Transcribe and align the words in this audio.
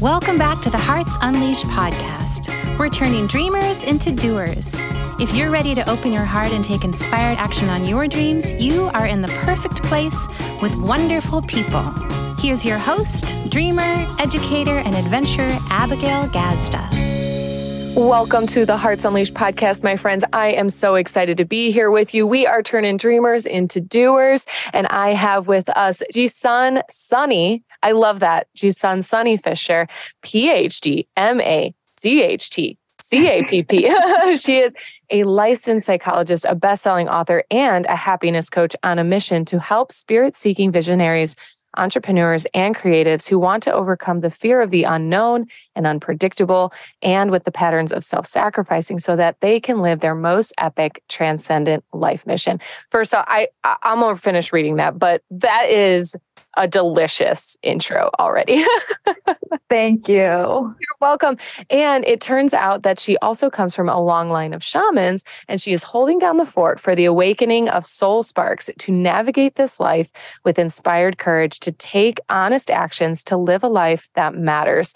Welcome 0.00 0.38
back 0.38 0.62
to 0.62 0.70
the 0.70 0.78
Hearts 0.78 1.12
Unleashed 1.20 1.66
podcast. 1.66 2.78
We're 2.78 2.88
turning 2.88 3.26
dreamers 3.26 3.84
into 3.84 4.10
doers. 4.10 4.74
If 5.20 5.34
you're 5.34 5.50
ready 5.50 5.74
to 5.74 5.86
open 5.90 6.10
your 6.10 6.24
heart 6.24 6.52
and 6.52 6.64
take 6.64 6.84
inspired 6.84 7.36
action 7.36 7.68
on 7.68 7.84
your 7.84 8.08
dreams, 8.08 8.50
you 8.52 8.84
are 8.94 9.06
in 9.06 9.20
the 9.20 9.28
perfect 9.44 9.82
place 9.82 10.16
with 10.62 10.74
wonderful 10.76 11.42
people. 11.42 11.82
Here's 12.38 12.64
your 12.64 12.78
host, 12.78 13.26
dreamer, 13.50 14.06
educator, 14.18 14.78
and 14.78 14.94
adventurer, 14.94 15.54
Abigail 15.68 16.28
Gazda. 16.28 16.88
Welcome 17.94 18.46
to 18.46 18.64
the 18.64 18.78
Hearts 18.78 19.04
Unleashed 19.04 19.34
podcast, 19.34 19.82
my 19.82 19.96
friends. 19.96 20.24
I 20.32 20.52
am 20.52 20.70
so 20.70 20.94
excited 20.94 21.36
to 21.36 21.44
be 21.44 21.72
here 21.72 21.90
with 21.90 22.14
you. 22.14 22.26
We 22.26 22.46
are 22.46 22.62
turning 22.62 22.96
dreamers 22.96 23.44
into 23.44 23.82
doers, 23.82 24.46
and 24.72 24.86
I 24.86 25.12
have 25.12 25.46
with 25.46 25.68
us 25.68 26.02
Jisun 26.10 26.80
Sunny. 26.88 27.64
I 27.82 27.92
love 27.92 28.20
that. 28.20 28.48
Jisun 28.56 29.04
Sunny 29.04 29.36
Fisher, 29.36 29.88
PhD, 30.22 31.06
MA, 31.16 31.70
CHT, 31.98 32.76
CAPP. 32.98 34.38
she 34.40 34.58
is 34.58 34.74
a 35.10 35.24
licensed 35.24 35.86
psychologist, 35.86 36.44
a 36.48 36.54
best-selling 36.54 37.08
author, 37.08 37.44
and 37.50 37.86
a 37.86 37.96
happiness 37.96 38.50
coach 38.50 38.76
on 38.82 38.98
a 38.98 39.04
mission 39.04 39.44
to 39.46 39.58
help 39.58 39.92
spirit-seeking 39.92 40.70
visionaries 40.70 41.36
entrepreneurs 41.76 42.46
and 42.52 42.76
creatives 42.76 43.28
who 43.28 43.38
want 43.38 43.62
to 43.62 43.72
overcome 43.72 44.20
the 44.20 44.30
fear 44.30 44.60
of 44.60 44.70
the 44.70 44.84
unknown 44.84 45.46
and 45.76 45.86
unpredictable 45.86 46.72
and 47.02 47.30
with 47.30 47.44
the 47.44 47.52
patterns 47.52 47.92
of 47.92 48.04
self 48.04 48.26
sacrificing 48.26 48.98
so 48.98 49.16
that 49.16 49.36
they 49.40 49.60
can 49.60 49.80
live 49.80 50.00
their 50.00 50.14
most 50.14 50.52
epic, 50.58 51.02
transcendent 51.08 51.84
life 51.92 52.26
mission. 52.26 52.60
First 52.90 53.14
off, 53.14 53.24
I, 53.28 53.48
I'm 53.64 54.00
going 54.00 54.16
to 54.16 54.20
finish 54.20 54.52
reading 54.52 54.76
that, 54.76 54.98
but 54.98 55.22
that 55.30 55.66
is 55.68 56.16
a 56.56 56.66
delicious 56.66 57.56
intro 57.62 58.10
already. 58.18 58.64
Thank 59.70 60.08
you. 60.08 60.16
You're 60.16 60.98
welcome. 61.00 61.36
And 61.70 62.04
it 62.06 62.20
turns 62.20 62.52
out 62.52 62.82
that 62.82 62.98
she 62.98 63.16
also 63.18 63.50
comes 63.50 63.74
from 63.74 63.88
a 63.88 64.00
long 64.00 64.30
line 64.30 64.52
of 64.52 64.62
shamans, 64.62 65.24
and 65.48 65.60
she 65.60 65.72
is 65.72 65.82
holding 65.82 66.18
down 66.18 66.36
the 66.36 66.46
fort 66.46 66.80
for 66.80 66.94
the 66.94 67.04
awakening 67.04 67.68
of 67.68 67.86
soul 67.86 68.22
sparks 68.22 68.68
to 68.78 68.92
navigate 68.92 69.54
this 69.54 69.78
life 69.78 70.10
with 70.44 70.58
inspired 70.58 71.18
courage 71.18 71.60
to 71.60 71.72
take 71.72 72.18
honest 72.28 72.70
actions 72.70 73.22
to 73.24 73.36
live 73.36 73.62
a 73.62 73.68
life 73.68 74.08
that 74.14 74.34
matters. 74.34 74.94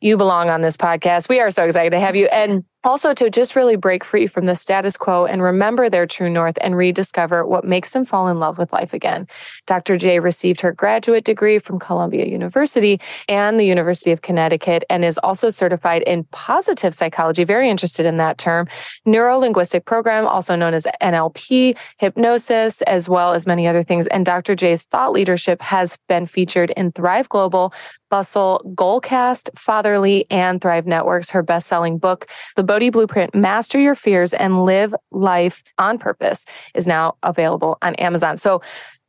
You 0.00 0.16
belong 0.16 0.50
on 0.50 0.62
this 0.62 0.76
podcast. 0.76 1.28
We 1.28 1.40
are 1.40 1.50
so 1.50 1.64
excited 1.64 1.90
to 1.90 2.00
have 2.00 2.16
you. 2.16 2.26
And 2.26 2.64
also 2.84 3.14
to 3.14 3.30
just 3.30 3.54
really 3.54 3.76
break 3.76 4.04
free 4.04 4.26
from 4.26 4.44
the 4.44 4.56
status 4.56 4.96
quo 4.96 5.24
and 5.24 5.42
remember 5.42 5.88
their 5.88 6.06
true 6.06 6.28
north 6.28 6.58
and 6.60 6.76
rediscover 6.76 7.46
what 7.46 7.64
makes 7.64 7.90
them 7.90 8.04
fall 8.04 8.28
in 8.28 8.38
love 8.38 8.58
with 8.58 8.72
life 8.72 8.92
again. 8.92 9.26
Dr. 9.66 9.96
J 9.96 10.20
received 10.20 10.60
her 10.60 10.72
graduate 10.72 11.24
degree 11.24 11.58
from 11.58 11.78
Columbia 11.78 12.26
University 12.26 13.00
and 13.28 13.58
the 13.58 13.64
University 13.64 14.10
of 14.10 14.22
Connecticut 14.22 14.84
and 14.90 15.04
is 15.04 15.18
also 15.18 15.50
certified 15.50 16.02
in 16.02 16.24
positive 16.24 16.94
psychology, 16.94 17.44
very 17.44 17.70
interested 17.70 18.06
in 18.06 18.16
that 18.16 18.38
term, 18.38 18.66
neuro 19.04 19.38
linguistic 19.38 19.84
program, 19.84 20.26
also 20.26 20.56
known 20.56 20.74
as 20.74 20.86
NLP, 21.00 21.76
hypnosis, 21.98 22.82
as 22.82 23.08
well 23.08 23.32
as 23.32 23.46
many 23.46 23.66
other 23.66 23.82
things. 23.82 24.06
And 24.08 24.26
Dr. 24.26 24.54
J's 24.54 24.84
thought 24.84 25.12
leadership 25.12 25.62
has 25.62 25.98
been 26.08 26.26
featured 26.26 26.72
in 26.76 26.92
Thrive 26.92 27.28
Global, 27.28 27.72
Bustle, 28.10 28.60
Goalcast, 28.74 29.48
Fatherly, 29.58 30.26
and 30.30 30.60
Thrive 30.60 30.86
Networks. 30.86 31.30
Her 31.30 31.42
best 31.42 31.66
selling 31.66 31.96
book, 31.96 32.28
The 32.56 32.62
Bodhi 32.72 32.88
Blueprint 32.88 33.34
Master 33.34 33.78
Your 33.78 33.94
Fears 33.94 34.32
and 34.32 34.64
Live 34.64 34.94
Life 35.10 35.62
on 35.76 35.98
Purpose, 35.98 36.46
is 36.74 36.86
now 36.86 37.16
available 37.22 37.76
on 37.82 37.94
Amazon. 37.96 38.38
So, 38.38 38.62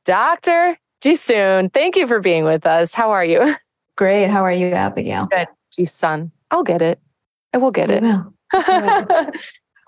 Dr. 0.04 0.78
Jisun, 1.02 1.72
thank 1.72 1.96
you 1.96 2.06
for 2.06 2.20
being 2.20 2.44
with 2.44 2.66
us. 2.66 2.94
How 2.94 3.12
are 3.12 3.24
you? 3.24 3.56
Great. 3.96 4.30
How 4.30 4.44
are 4.44 4.52
you, 4.52 4.68
Abigail? 4.68 5.28
Good. 5.28 5.48
Jisun. 5.80 6.32
I'll 6.52 6.64
get 6.64 6.82
it. 6.82 7.00
I 7.54 7.58
will 7.60 7.72
get 7.72 7.90
it. 7.90 8.04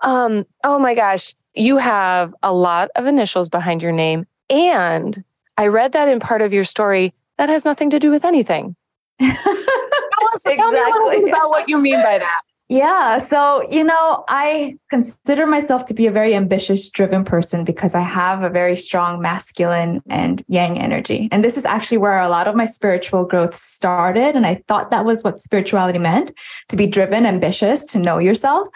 Um, 0.02 0.44
oh 0.62 0.78
my 0.78 0.94
gosh. 0.94 1.34
You 1.54 1.78
have 1.78 2.34
a 2.42 2.52
lot 2.52 2.90
of 2.96 3.06
initials 3.06 3.48
behind 3.48 3.82
your 3.82 3.92
name. 3.92 4.26
And 4.50 5.24
I 5.56 5.66
read 5.66 5.92
that 5.92 6.08
in 6.08 6.20
part 6.20 6.42
of 6.42 6.52
your 6.52 6.64
story 6.64 7.14
that 7.38 7.48
has 7.48 7.64
nothing 7.64 7.90
to 7.90 7.98
do 7.98 8.10
with 8.10 8.24
anything. 8.24 8.76
tell, 9.20 9.30
us, 9.30 10.46
exactly. 10.46 10.56
tell 10.56 10.70
me 10.70 10.78
a 10.78 10.84
little 10.84 11.10
bit 11.10 11.28
about 11.30 11.48
what 11.48 11.68
you 11.68 11.78
mean 11.78 12.02
by 12.02 12.18
that. 12.18 12.40
Yeah. 12.68 13.18
So, 13.18 13.62
you 13.70 13.84
know, 13.84 14.24
I 14.28 14.76
consider 14.90 15.46
myself 15.46 15.86
to 15.86 15.94
be 15.94 16.06
a 16.06 16.10
very 16.10 16.34
ambitious, 16.34 16.88
driven 16.90 17.24
person 17.24 17.64
because 17.64 17.94
I 17.94 18.00
have 18.00 18.42
a 18.42 18.50
very 18.50 18.76
strong 18.76 19.20
masculine 19.20 20.02
and 20.08 20.42
yang 20.48 20.78
energy. 20.78 21.28
And 21.32 21.44
this 21.44 21.56
is 21.56 21.64
actually 21.64 21.98
where 21.98 22.20
a 22.20 22.28
lot 22.28 22.48
of 22.48 22.54
my 22.54 22.64
spiritual 22.64 23.24
growth 23.24 23.54
started. 23.54 24.36
And 24.36 24.46
I 24.46 24.62
thought 24.68 24.90
that 24.90 25.04
was 25.04 25.24
what 25.24 25.40
spirituality 25.40 25.98
meant 25.98 26.32
to 26.68 26.76
be 26.76 26.86
driven, 26.86 27.26
ambitious, 27.26 27.86
to 27.86 27.98
know 27.98 28.18
yourself. 28.18 28.68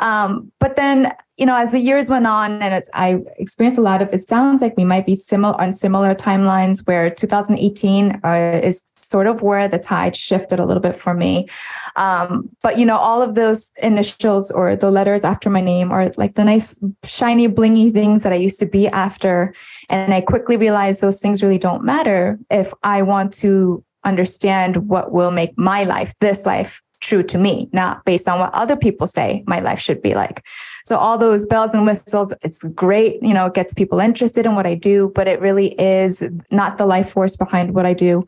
Um, 0.00 0.50
but 0.58 0.76
then 0.76 1.12
you 1.38 1.46
know, 1.46 1.56
as 1.56 1.70
the 1.70 1.78
years 1.78 2.10
went 2.10 2.26
on 2.26 2.60
and 2.60 2.84
I 2.94 3.20
experienced 3.36 3.78
a 3.78 3.80
lot 3.80 4.02
of, 4.02 4.12
it 4.12 4.28
sounds 4.28 4.60
like 4.60 4.76
we 4.76 4.84
might 4.84 5.06
be 5.06 5.14
similar 5.14 5.58
on 5.60 5.72
similar 5.72 6.12
timelines 6.12 6.84
where 6.84 7.08
2018 7.10 8.20
uh, 8.24 8.60
is 8.62 8.92
sort 8.96 9.28
of 9.28 9.40
where 9.40 9.68
the 9.68 9.78
tide 9.78 10.16
shifted 10.16 10.58
a 10.58 10.66
little 10.66 10.82
bit 10.82 10.96
for 10.96 11.14
me. 11.14 11.48
Um, 11.94 12.50
but, 12.60 12.76
you 12.76 12.84
know, 12.84 12.96
all 12.96 13.22
of 13.22 13.36
those 13.36 13.72
initials 13.80 14.50
or 14.50 14.74
the 14.74 14.90
letters 14.90 15.22
after 15.22 15.48
my 15.48 15.57
name 15.60 15.92
or 15.92 16.12
like 16.16 16.34
the 16.34 16.44
nice, 16.44 16.80
shiny, 17.04 17.48
blingy 17.48 17.92
things 17.92 18.22
that 18.22 18.32
I 18.32 18.36
used 18.36 18.58
to 18.60 18.66
be 18.66 18.88
after. 18.88 19.54
And 19.88 20.12
I 20.12 20.20
quickly 20.20 20.56
realized 20.56 21.00
those 21.00 21.20
things 21.20 21.42
really 21.42 21.58
don't 21.58 21.84
matter 21.84 22.38
if 22.50 22.72
I 22.82 23.02
want 23.02 23.32
to 23.34 23.84
understand 24.04 24.88
what 24.88 25.12
will 25.12 25.30
make 25.30 25.56
my 25.58 25.84
life, 25.84 26.14
this 26.20 26.46
life, 26.46 26.80
true 27.00 27.22
to 27.22 27.38
me, 27.38 27.68
not 27.72 28.04
based 28.04 28.28
on 28.28 28.40
what 28.40 28.52
other 28.54 28.76
people 28.76 29.06
say 29.06 29.44
my 29.46 29.60
life 29.60 29.78
should 29.78 30.02
be 30.02 30.14
like. 30.14 30.44
So 30.84 30.96
all 30.96 31.16
those 31.18 31.46
bells 31.46 31.74
and 31.74 31.86
whistles, 31.86 32.34
it's 32.42 32.64
great, 32.64 33.22
you 33.22 33.34
know, 33.34 33.46
it 33.46 33.54
gets 33.54 33.74
people 33.74 34.00
interested 34.00 34.46
in 34.46 34.54
what 34.54 34.66
I 34.66 34.74
do, 34.74 35.12
but 35.14 35.28
it 35.28 35.40
really 35.40 35.80
is 35.80 36.22
not 36.50 36.78
the 36.78 36.86
life 36.86 37.10
force 37.10 37.36
behind 37.36 37.74
what 37.74 37.86
I 37.86 37.94
do, 37.94 38.24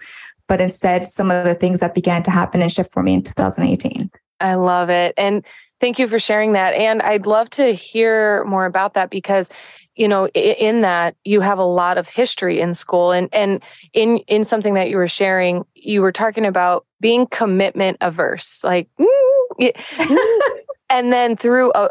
but 0.47 0.61
instead 0.61 1.05
some 1.05 1.31
of 1.31 1.45
the 1.45 1.55
things 1.55 1.81
that 1.81 1.95
began 1.95 2.23
to 2.25 2.31
happen 2.31 2.63
and 2.63 2.71
shift 2.71 2.93
for 2.93 3.03
me 3.03 3.15
in 3.15 3.23
2018. 3.23 4.11
I 4.41 4.55
love 4.55 4.89
it. 4.91 5.15
And 5.17 5.45
thank 5.81 5.99
you 5.99 6.09
for 6.09 6.19
sharing 6.19 6.53
that. 6.53 6.75
And 6.75 7.03
I'd 7.03 7.27
love 7.27 7.51
to 7.51 7.73
hear 7.73 8.45
more 8.45 8.67
about 8.67 8.95
that 8.95 9.11
because 9.11 9.51
you 9.97 10.09
know 10.09 10.29
in 10.29 10.81
that 10.81 11.17
you 11.25 11.41
have 11.41 11.59
a 11.59 11.65
lot 11.65 11.99
of 11.99 12.09
history 12.09 12.61
in 12.61 12.73
school 12.75 13.13
and 13.13 13.29
and 13.33 13.63
in 13.93 14.19
in 14.29 14.45
something 14.45 14.75
that 14.75 14.89
you 14.89 14.97
were 14.97 15.09
sharing 15.09 15.65
you 15.75 16.01
were 16.01 16.13
talking 16.13 16.47
about 16.47 16.87
being 17.01 17.27
commitment 17.27 17.97
averse 18.01 18.63
like 18.63 18.89
mm, 18.99 19.73
and 20.91 21.13
then 21.13 21.37
through 21.37 21.73
a, 21.75 21.89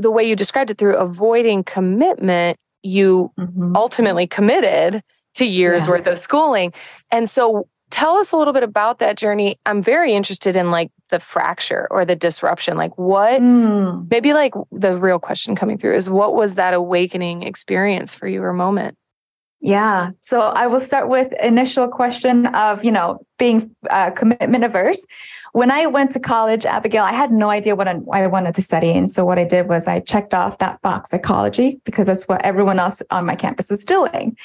the 0.00 0.10
way 0.10 0.24
you 0.24 0.36
described 0.36 0.70
it 0.70 0.78
through 0.78 0.96
avoiding 0.96 1.64
commitment 1.64 2.56
you 2.82 3.30
mm-hmm. 3.38 3.74
ultimately 3.76 4.26
committed 4.26 5.02
to 5.34 5.44
years 5.44 5.82
yes. 5.82 5.88
worth 5.88 6.06
of 6.06 6.18
schooling 6.18 6.72
and 7.10 7.28
so 7.28 7.68
tell 7.90 8.16
us 8.16 8.32
a 8.32 8.36
little 8.36 8.54
bit 8.54 8.62
about 8.62 9.00
that 9.00 9.16
journey 9.16 9.58
i'm 9.66 9.82
very 9.82 10.14
interested 10.14 10.56
in 10.56 10.70
like 10.70 10.90
the 11.14 11.20
fracture 11.20 11.86
or 11.92 12.04
the 12.04 12.16
disruption 12.16 12.76
like 12.76 12.96
what 12.98 13.40
mm. 13.40 14.10
maybe 14.10 14.32
like 14.32 14.52
the 14.72 14.98
real 14.98 15.20
question 15.20 15.54
coming 15.54 15.78
through 15.78 15.94
is 15.94 16.10
what 16.10 16.34
was 16.34 16.56
that 16.56 16.74
awakening 16.74 17.44
experience 17.44 18.12
for 18.12 18.26
you 18.26 18.42
or 18.42 18.52
moment 18.52 18.98
yeah. 19.60 20.10
So 20.20 20.40
I 20.40 20.66
will 20.66 20.78
start 20.78 21.08
with 21.08 21.32
initial 21.42 21.88
question 21.88 22.48
of, 22.48 22.84
you 22.84 22.92
know, 22.92 23.24
being 23.38 23.74
uh, 23.88 24.10
commitment 24.10 24.62
averse. 24.62 25.06
When 25.54 25.70
I 25.70 25.86
went 25.86 26.10
to 26.10 26.20
college, 26.20 26.66
Abigail, 26.66 27.04
I 27.04 27.12
had 27.12 27.30
no 27.30 27.48
idea 27.48 27.76
what 27.76 27.86
I 27.86 28.26
wanted 28.26 28.56
to 28.56 28.62
study. 28.62 28.90
And 28.90 29.08
so 29.08 29.24
what 29.24 29.38
I 29.38 29.44
did 29.44 29.68
was 29.68 29.86
I 29.86 30.00
checked 30.00 30.34
off 30.34 30.58
that 30.58 30.82
box 30.82 31.10
psychology 31.10 31.80
because 31.84 32.08
that's 32.08 32.24
what 32.24 32.44
everyone 32.44 32.80
else 32.80 33.02
on 33.12 33.24
my 33.24 33.36
campus 33.36 33.70
was 33.70 33.84
doing 33.84 34.36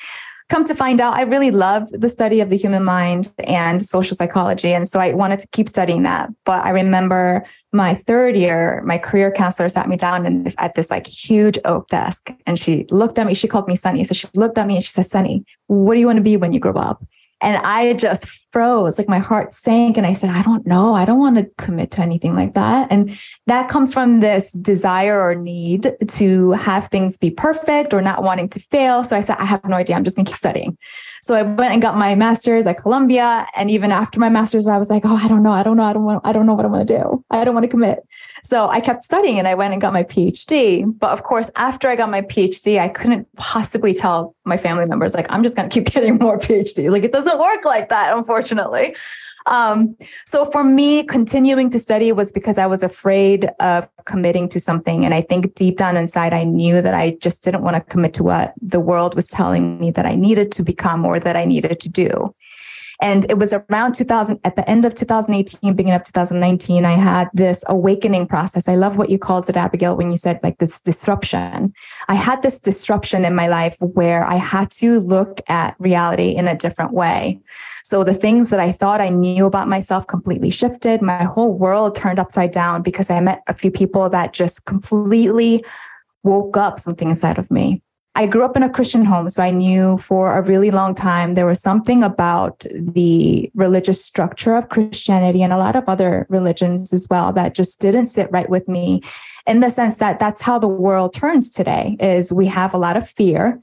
come 0.50 0.66
to 0.66 0.76
find 0.76 1.00
out, 1.00 1.14
I 1.14 1.22
really 1.22 1.52
loved 1.52 2.02
the 2.02 2.10
study 2.10 2.42
of 2.42 2.50
the 2.50 2.58
human 2.58 2.84
mind 2.84 3.32
and 3.40 3.82
social 3.82 4.16
psychology. 4.16 4.74
And 4.74 4.90
so 4.90 5.00
I 5.00 5.14
wanted 5.14 5.40
to 5.42 5.48
keep 5.50 5.70
studying 5.70 6.02
that. 6.04 6.30
But 6.44 6.66
I 6.66 6.72
remember 6.72 7.46
my 7.72 7.94
third 7.94 8.36
year, 8.36 8.82
my 8.84 8.98
career 8.98 9.32
counselor 9.32 9.70
sat 9.70 9.88
me 9.88 9.96
down 9.96 10.44
this, 10.44 10.56
at 10.58 10.74
this 10.74 10.90
like 10.90 11.06
huge 11.06 11.60
oak 11.66 11.88
desk. 11.90 12.32
And 12.48 12.58
she 12.60 12.88
looked 12.90 13.20
at 13.20 13.28
me, 13.28 13.36
she 13.36 13.48
called 13.48 13.68
me 13.68 13.76
Sunny. 13.76 14.04
So 14.04 14.16
she 14.16 14.28
looked 14.34 14.58
at 14.58 14.66
me 14.66 14.76
and 14.76 14.84
she 14.84 14.92
said, 14.92 15.06
Sunny, 15.06 15.46
what 15.68 15.94
do 15.94 16.00
you 16.00 16.08
want 16.08 16.18
to 16.18 16.24
be 16.24 16.36
when 16.36 16.52
you 16.52 16.60
grow 16.60 16.74
up? 16.74 17.04
And 17.42 17.58
I 17.66 17.94
just 17.94 18.52
froze, 18.52 18.98
like 18.98 19.08
my 19.08 19.20
heart 19.20 19.54
sank. 19.54 19.98
And 19.98 20.06
I 20.06 20.14
said, 20.14 20.30
I 20.30 20.42
don't 20.42 20.68
know. 20.68 20.94
I 20.94 21.06
don't 21.06 21.20
want 21.20 21.38
to 21.38 21.50
commit 21.58 21.92
to 21.92 22.02
anything 22.02 22.36
like 22.36 22.54
that. 22.56 22.92
And 22.92 23.18
that 23.48 23.70
comes 23.70 23.94
from 23.94 24.20
this 24.20 24.52
desire 24.52 25.22
or 25.22 25.36
need 25.36 25.96
to 26.08 26.52
have 26.52 26.88
things 26.88 27.18
be 27.18 27.32
perfect 27.32 27.94
or 27.94 28.02
not 28.02 28.24
wanting 28.24 28.50
to 28.50 28.60
fail. 28.60 29.04
So 29.04 29.16
I 29.16 29.22
said, 29.22 29.38
I 29.38 29.46
have 29.46 29.64
no 29.64 29.78
idea. 29.78 29.96
I'm 29.96 30.04
just 30.04 30.18
going 30.18 30.26
to 30.26 30.32
keep 30.32 30.38
studying. 30.38 30.78
So 31.22 31.36
I 31.36 31.44
went 31.44 31.74
and 31.74 31.82
got 31.82 31.96
my 31.96 32.16
master's 32.16 32.66
at 32.66 32.82
Columbia. 32.82 33.48
And 33.56 33.70
even 33.72 33.92
after 33.92 34.20
my 34.20 34.30
master's, 34.30 34.68
I 34.68 34.78
was 34.78 34.90
like, 34.90 35.04
oh, 35.06 35.16
I 35.16 35.28
don't 35.28 35.44
know. 35.44 35.52
I 35.52 35.64
don't 35.64 35.78
know. 35.78 35.84
I 35.84 35.94
don't 35.94 36.04
want, 36.04 36.22
I 36.26 36.34
don't 36.34 36.46
know 36.46 36.56
what 36.56 36.66
I 36.66 36.70
want 36.70 36.88
to 36.88 36.98
do. 36.98 37.24
I 37.30 37.46
don't 37.46 37.54
want 37.54 37.64
to 37.64 37.70
commit. 37.70 38.00
So 38.44 38.70
I 38.70 38.80
kept 38.80 39.04
studying 39.04 39.38
and 39.38 39.48
I 39.48 39.56
went 39.56 39.74
and 39.74 39.82
got 39.82 39.94
my 39.94 40.04
PhD. 40.04 40.86
But 41.00 41.12
of 41.12 41.24
course, 41.24 41.52
after 41.56 41.90
I 41.90 41.96
got 41.96 42.10
my 42.10 42.22
PhD, 42.22 42.80
I 42.80 42.88
couldn't 42.88 43.28
possibly 43.36 43.94
tell 43.94 44.36
my 44.46 44.58
family 44.58 44.86
members, 44.86 45.14
like, 45.14 45.28
I'm 45.30 45.44
just 45.44 45.56
going 45.56 45.70
to 45.70 45.74
keep 45.74 45.86
getting 45.94 46.18
more 46.18 46.38
PhD. 46.38 46.90
Like, 46.92 47.04
it 47.04 47.12
doesn't 47.12 47.40
work 47.40 47.66
like 47.66 47.90
that, 47.90 48.16
unfortunately. 48.18 48.96
Um, 49.46 49.96
so 50.26 50.46
for 50.46 50.64
me, 50.64 51.04
continuing 51.04 51.70
to 51.72 51.80
study 51.80 52.12
was 52.12 52.32
because 52.32 52.58
I 52.58 52.66
was 52.66 52.84
afraid 52.84 53.50
of 53.60 53.88
committing 54.06 54.50
to 54.50 54.60
something. 54.60 55.06
And 55.06 55.14
I 55.14 55.22
think 55.22 55.54
deep 55.56 55.78
down 55.78 55.98
inside, 55.98 56.34
I 56.34 56.44
knew 56.44 56.82
that 56.82 56.94
I 56.94 57.18
just 57.22 57.44
didn't 57.44 57.64
want 57.64 57.76
to 57.76 57.82
commit 57.82 58.14
to 58.16 58.24
what 58.24 58.54
the 58.62 58.80
world 58.80 59.16
was 59.16 59.28
telling 59.28 59.80
me 59.80 59.92
that 59.92 60.06
I 60.06 60.16
needed 60.16 60.52
to 60.54 60.64
become 60.64 61.06
or 61.06 61.20
that 61.20 61.36
I 61.36 61.46
needed 61.46 61.80
to 61.80 61.90
do. 61.90 62.34
And 63.02 63.26
it 63.32 63.38
was 63.38 63.54
around 63.54 63.96
2000, 63.96 64.42
at 64.44 64.58
the 64.58 64.70
end 64.70 64.84
of 64.84 64.94
2018, 64.94 65.74
beginning 65.74 65.96
of 65.96 66.04
2019, 66.04 66.84
I 66.84 66.92
had 66.92 67.30
this 67.34 67.64
awakening 67.68 68.28
process. 68.28 68.68
I 68.68 68.76
love 68.76 68.98
what 68.98 69.10
you 69.10 69.18
called 69.18 69.50
it, 69.50 69.56
Abigail, 69.56 69.96
when 69.96 70.12
you 70.12 70.18
said 70.18 70.40
like 70.44 70.58
this 70.58 70.82
disruption. 70.82 71.74
I 72.10 72.16
had 72.16 72.42
this 72.42 72.60
disruption 72.60 73.24
in 73.24 73.36
my 73.36 73.48
life 73.48 73.78
where 73.80 74.26
I 74.26 74.36
had 74.36 74.70
to 74.72 75.00
look 75.00 75.40
at 75.48 75.76
reality 75.80 76.36
in 76.36 76.48
a 76.48 76.58
different 76.58 76.94
way. 76.94 77.40
So 77.86 78.04
the 78.04 78.14
things 78.14 78.50
that 78.50 78.60
I 78.60 78.74
thought 78.74 79.00
I 79.00 79.10
knew 79.10 79.46
about 79.46 79.70
myself 79.70 80.06
completely 80.06 80.50
shifted. 80.50 81.02
My 81.02 81.24
whole 81.24 81.54
world 81.54 81.96
turned 81.96 82.20
upside 82.20 82.52
down 82.52 82.82
because 82.82 83.10
I 83.10 83.22
met 83.22 83.42
a 83.48 83.54
few 83.54 83.72
people 83.72 84.10
that 84.10 84.34
just 84.34 84.66
completely 84.66 85.64
woke 86.24 86.58
up 86.58 86.80
something 86.80 87.10
inside 87.10 87.38
of 87.38 87.50
me. 87.50 87.82
I 88.16 88.28
grew 88.28 88.44
up 88.44 88.58
in 88.58 88.64
a 88.64 88.70
Christian 88.70 89.06
home, 89.06 89.30
so 89.30 89.42
I 89.42 89.52
knew 89.52 89.98
for 89.98 90.36
a 90.36 90.44
really 90.46 90.72
long 90.72 90.94
time 90.94 91.36
there 91.36 91.46
was 91.46 91.62
something 91.62 92.04
about 92.04 92.66
the 92.72 93.50
religious 93.54 94.04
structure 94.04 94.56
of 94.56 94.70
Christianity 94.70 95.42
and 95.42 95.54
a 95.54 95.58
lot 95.58 95.76
of 95.76 95.86
other 95.88 96.26
religions 96.30 96.92
as 96.92 97.08
well 97.10 97.32
that 97.34 97.56
just 97.56 97.80
didn't 97.80 98.08
sit 98.08 98.30
right 98.32 98.50
with 98.50 98.68
me 98.68 99.02
in 99.48 99.62
the 99.62 99.70
sense 99.70 100.00
that 100.00 100.20
that's 100.20 100.42
how 100.42 100.60
the 100.60 100.68
world 100.68 101.14
turns 101.14 101.50
today 101.50 101.96
is 102.00 102.34
we 102.34 102.46
have 102.48 102.74
a 102.74 102.78
lot 102.78 102.98
of 102.98 103.08
fear 103.08 103.60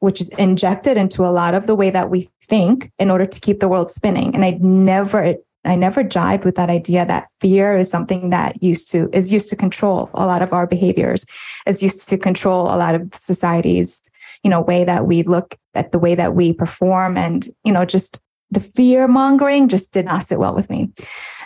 which 0.00 0.20
is 0.20 0.28
injected 0.30 0.96
into 0.96 1.22
a 1.22 1.32
lot 1.32 1.54
of 1.54 1.66
the 1.66 1.74
way 1.74 1.90
that 1.90 2.10
we 2.10 2.28
think 2.40 2.92
in 2.98 3.10
order 3.10 3.26
to 3.26 3.40
keep 3.40 3.60
the 3.60 3.68
world 3.68 3.90
spinning. 3.90 4.34
And 4.34 4.44
I'd 4.44 4.62
never 4.62 5.34
I 5.64 5.74
never 5.74 6.04
jived 6.04 6.44
with 6.44 6.54
that 6.56 6.70
idea 6.70 7.04
that 7.06 7.26
fear 7.40 7.76
is 7.76 7.90
something 7.90 8.30
that 8.30 8.62
used 8.62 8.90
to 8.92 9.10
is 9.12 9.32
used 9.32 9.48
to 9.50 9.56
control 9.56 10.10
a 10.14 10.26
lot 10.26 10.42
of 10.42 10.52
our 10.52 10.66
behaviors, 10.66 11.24
is 11.66 11.82
used 11.82 12.08
to 12.08 12.18
control 12.18 12.66
a 12.66 12.76
lot 12.76 12.94
of 12.94 13.08
society's, 13.12 14.00
you 14.42 14.50
know, 14.50 14.60
way 14.60 14.84
that 14.84 15.06
we 15.06 15.22
look 15.22 15.56
at 15.74 15.92
the 15.92 15.98
way 15.98 16.14
that 16.14 16.34
we 16.34 16.52
perform 16.52 17.16
and, 17.16 17.48
you 17.64 17.72
know, 17.72 17.84
just 17.84 18.20
the 18.50 18.60
fear 18.60 19.06
mongering 19.06 19.68
just 19.68 19.92
did 19.92 20.06
not 20.06 20.22
sit 20.22 20.38
well 20.38 20.54
with 20.54 20.70
me. 20.70 20.92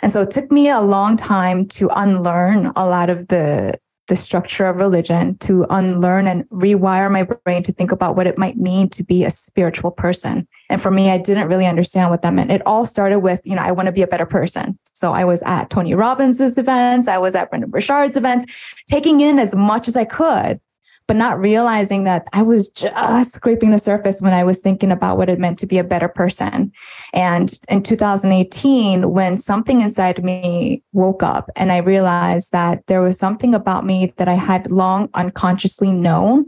And 0.01 0.11
so 0.11 0.21
it 0.21 0.31
took 0.31 0.51
me 0.51 0.69
a 0.69 0.79
long 0.79 1.17
time 1.17 1.65
to 1.69 1.89
unlearn 1.95 2.67
a 2.75 2.87
lot 2.87 3.09
of 3.09 3.27
the 3.27 3.77
the 4.07 4.15
structure 4.15 4.65
of 4.65 4.77
religion 4.77 5.37
to 5.37 5.65
unlearn 5.69 6.27
and 6.27 6.47
rewire 6.49 7.09
my 7.11 7.23
brain 7.23 7.63
to 7.63 7.71
think 7.71 7.91
about 7.91 8.15
what 8.15 8.27
it 8.27 8.37
might 8.37 8.57
mean 8.57 8.89
to 8.89 9.03
be 9.03 9.23
a 9.23 9.31
spiritual 9.31 9.91
person. 9.91 10.47
And 10.69 10.81
for 10.81 10.91
me, 10.91 11.09
I 11.09 11.17
didn't 11.17 11.47
really 11.47 11.65
understand 11.65 12.09
what 12.09 12.21
that 12.23 12.33
meant. 12.33 12.51
It 12.51 12.61
all 12.65 12.85
started 12.85 13.19
with, 13.19 13.39
you 13.45 13.55
know, 13.55 13.61
I 13.61 13.71
want 13.71 13.85
to 13.85 13.93
be 13.93 14.01
a 14.01 14.07
better 14.07 14.25
person. 14.25 14.77
So 14.93 15.13
I 15.13 15.23
was 15.23 15.41
at 15.43 15.69
Tony 15.69 15.93
Robbins's 15.93 16.57
events, 16.57 17.07
I 17.07 17.17
was 17.17 17.33
at 17.35 17.49
Brendon 17.49 17.69
Burchard's 17.69 18.17
events, 18.17 18.75
taking 18.87 19.21
in 19.21 19.39
as 19.39 19.55
much 19.55 19.87
as 19.87 19.95
I 19.95 20.05
could 20.05 20.59
but 21.07 21.17
not 21.17 21.39
realizing 21.39 22.05
that 22.05 22.27
I 22.33 22.41
was 22.43 22.69
just 22.69 23.33
scraping 23.35 23.71
the 23.71 23.79
surface 23.79 24.21
when 24.21 24.33
I 24.33 24.43
was 24.43 24.61
thinking 24.61 24.91
about 24.91 25.17
what 25.17 25.29
it 25.29 25.39
meant 25.39 25.59
to 25.59 25.67
be 25.67 25.77
a 25.77 25.83
better 25.83 26.07
person. 26.07 26.71
And 27.13 27.53
in 27.69 27.83
2018, 27.83 29.11
when 29.11 29.37
something 29.37 29.81
inside 29.81 30.23
me 30.23 30.83
woke 30.93 31.23
up 31.23 31.49
and 31.55 31.71
I 31.71 31.77
realized 31.77 32.51
that 32.51 32.85
there 32.87 33.01
was 33.01 33.19
something 33.19 33.53
about 33.53 33.85
me 33.85 34.13
that 34.17 34.27
I 34.27 34.35
had 34.35 34.71
long 34.71 35.09
unconsciously 35.13 35.91
known, 35.91 36.45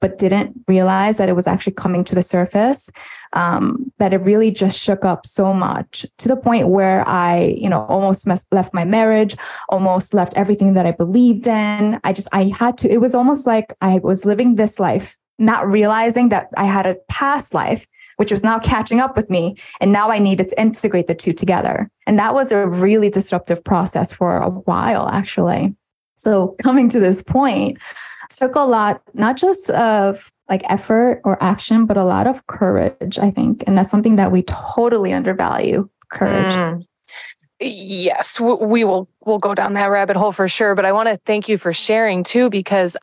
but 0.00 0.18
didn't 0.18 0.56
realize 0.68 1.18
that 1.18 1.28
it 1.28 1.36
was 1.36 1.46
actually 1.46 1.74
coming 1.74 2.04
to 2.04 2.14
the 2.14 2.22
surface, 2.22 2.90
um, 3.32 3.92
that 3.98 4.12
it 4.12 4.18
really 4.18 4.50
just 4.50 4.78
shook 4.78 5.04
up 5.04 5.26
so 5.26 5.52
much 5.52 6.06
to 6.18 6.28
the 6.28 6.36
point 6.36 6.68
where 6.68 7.06
I, 7.06 7.56
you 7.58 7.68
know, 7.68 7.84
almost 7.86 8.26
left 8.52 8.74
my 8.74 8.84
marriage, 8.84 9.36
almost 9.68 10.14
left 10.14 10.36
everything 10.36 10.74
that 10.74 10.86
I 10.86 10.92
believed 10.92 11.46
in. 11.46 12.00
I 12.04 12.12
just, 12.12 12.28
I 12.32 12.52
had 12.58 12.78
to, 12.78 12.90
it 12.90 13.00
was 13.00 13.14
almost 13.14 13.46
like 13.46 13.74
I 13.80 13.98
was 13.98 14.24
living 14.24 14.54
this 14.54 14.78
life, 14.78 15.16
not 15.38 15.66
realizing 15.66 16.30
that 16.30 16.48
I 16.56 16.64
had 16.64 16.86
a 16.86 16.96
past 17.08 17.54
life 17.54 17.86
which 18.16 18.32
was 18.32 18.42
now 18.42 18.58
catching 18.58 19.00
up 19.00 19.16
with 19.16 19.30
me. 19.30 19.56
And 19.80 19.92
now 19.92 20.10
I 20.10 20.18
needed 20.18 20.48
to 20.48 20.60
integrate 20.60 21.06
the 21.06 21.14
two 21.14 21.32
together. 21.32 21.90
And 22.06 22.18
that 22.18 22.34
was 22.34 22.50
a 22.50 22.66
really 22.66 23.10
disruptive 23.10 23.62
process 23.62 24.12
for 24.12 24.38
a 24.38 24.48
while, 24.48 25.08
actually. 25.08 25.76
So 26.16 26.56
coming 26.62 26.88
to 26.90 27.00
this 27.00 27.22
point 27.22 27.78
took 28.30 28.54
a 28.54 28.60
lot, 28.60 29.02
not 29.14 29.36
just 29.36 29.70
of 29.70 30.32
like 30.48 30.62
effort 30.70 31.20
or 31.24 31.42
action, 31.42 31.86
but 31.86 31.96
a 31.96 32.04
lot 32.04 32.26
of 32.26 32.46
courage, 32.46 33.18
I 33.18 33.30
think. 33.30 33.64
And 33.66 33.76
that's 33.76 33.90
something 33.90 34.16
that 34.16 34.32
we 34.32 34.42
totally 34.42 35.12
undervalue 35.12 35.88
courage. 36.10 36.52
Mm. 36.52 36.84
Yes, 37.58 38.38
we 38.38 38.84
will 38.84 39.08
we'll 39.24 39.38
go 39.38 39.54
down 39.54 39.72
that 39.74 39.86
rabbit 39.86 40.16
hole 40.16 40.32
for 40.32 40.46
sure, 40.46 40.74
but 40.74 40.84
I 40.84 40.92
want 40.92 41.08
to 41.08 41.18
thank 41.24 41.48
you 41.48 41.56
for 41.56 41.72
sharing 41.72 42.22
too 42.22 42.50
because 42.50 42.98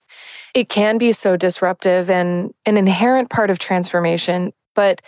it 0.54 0.70
can 0.70 1.00
be 1.00 1.12
so 1.12 1.36
disruptive 1.36 2.10
and 2.10 2.54
an 2.68 2.78
inherent 2.78 3.32
part 3.32 3.50
of 3.50 3.58
transformation, 3.58 4.54
but 4.76 5.02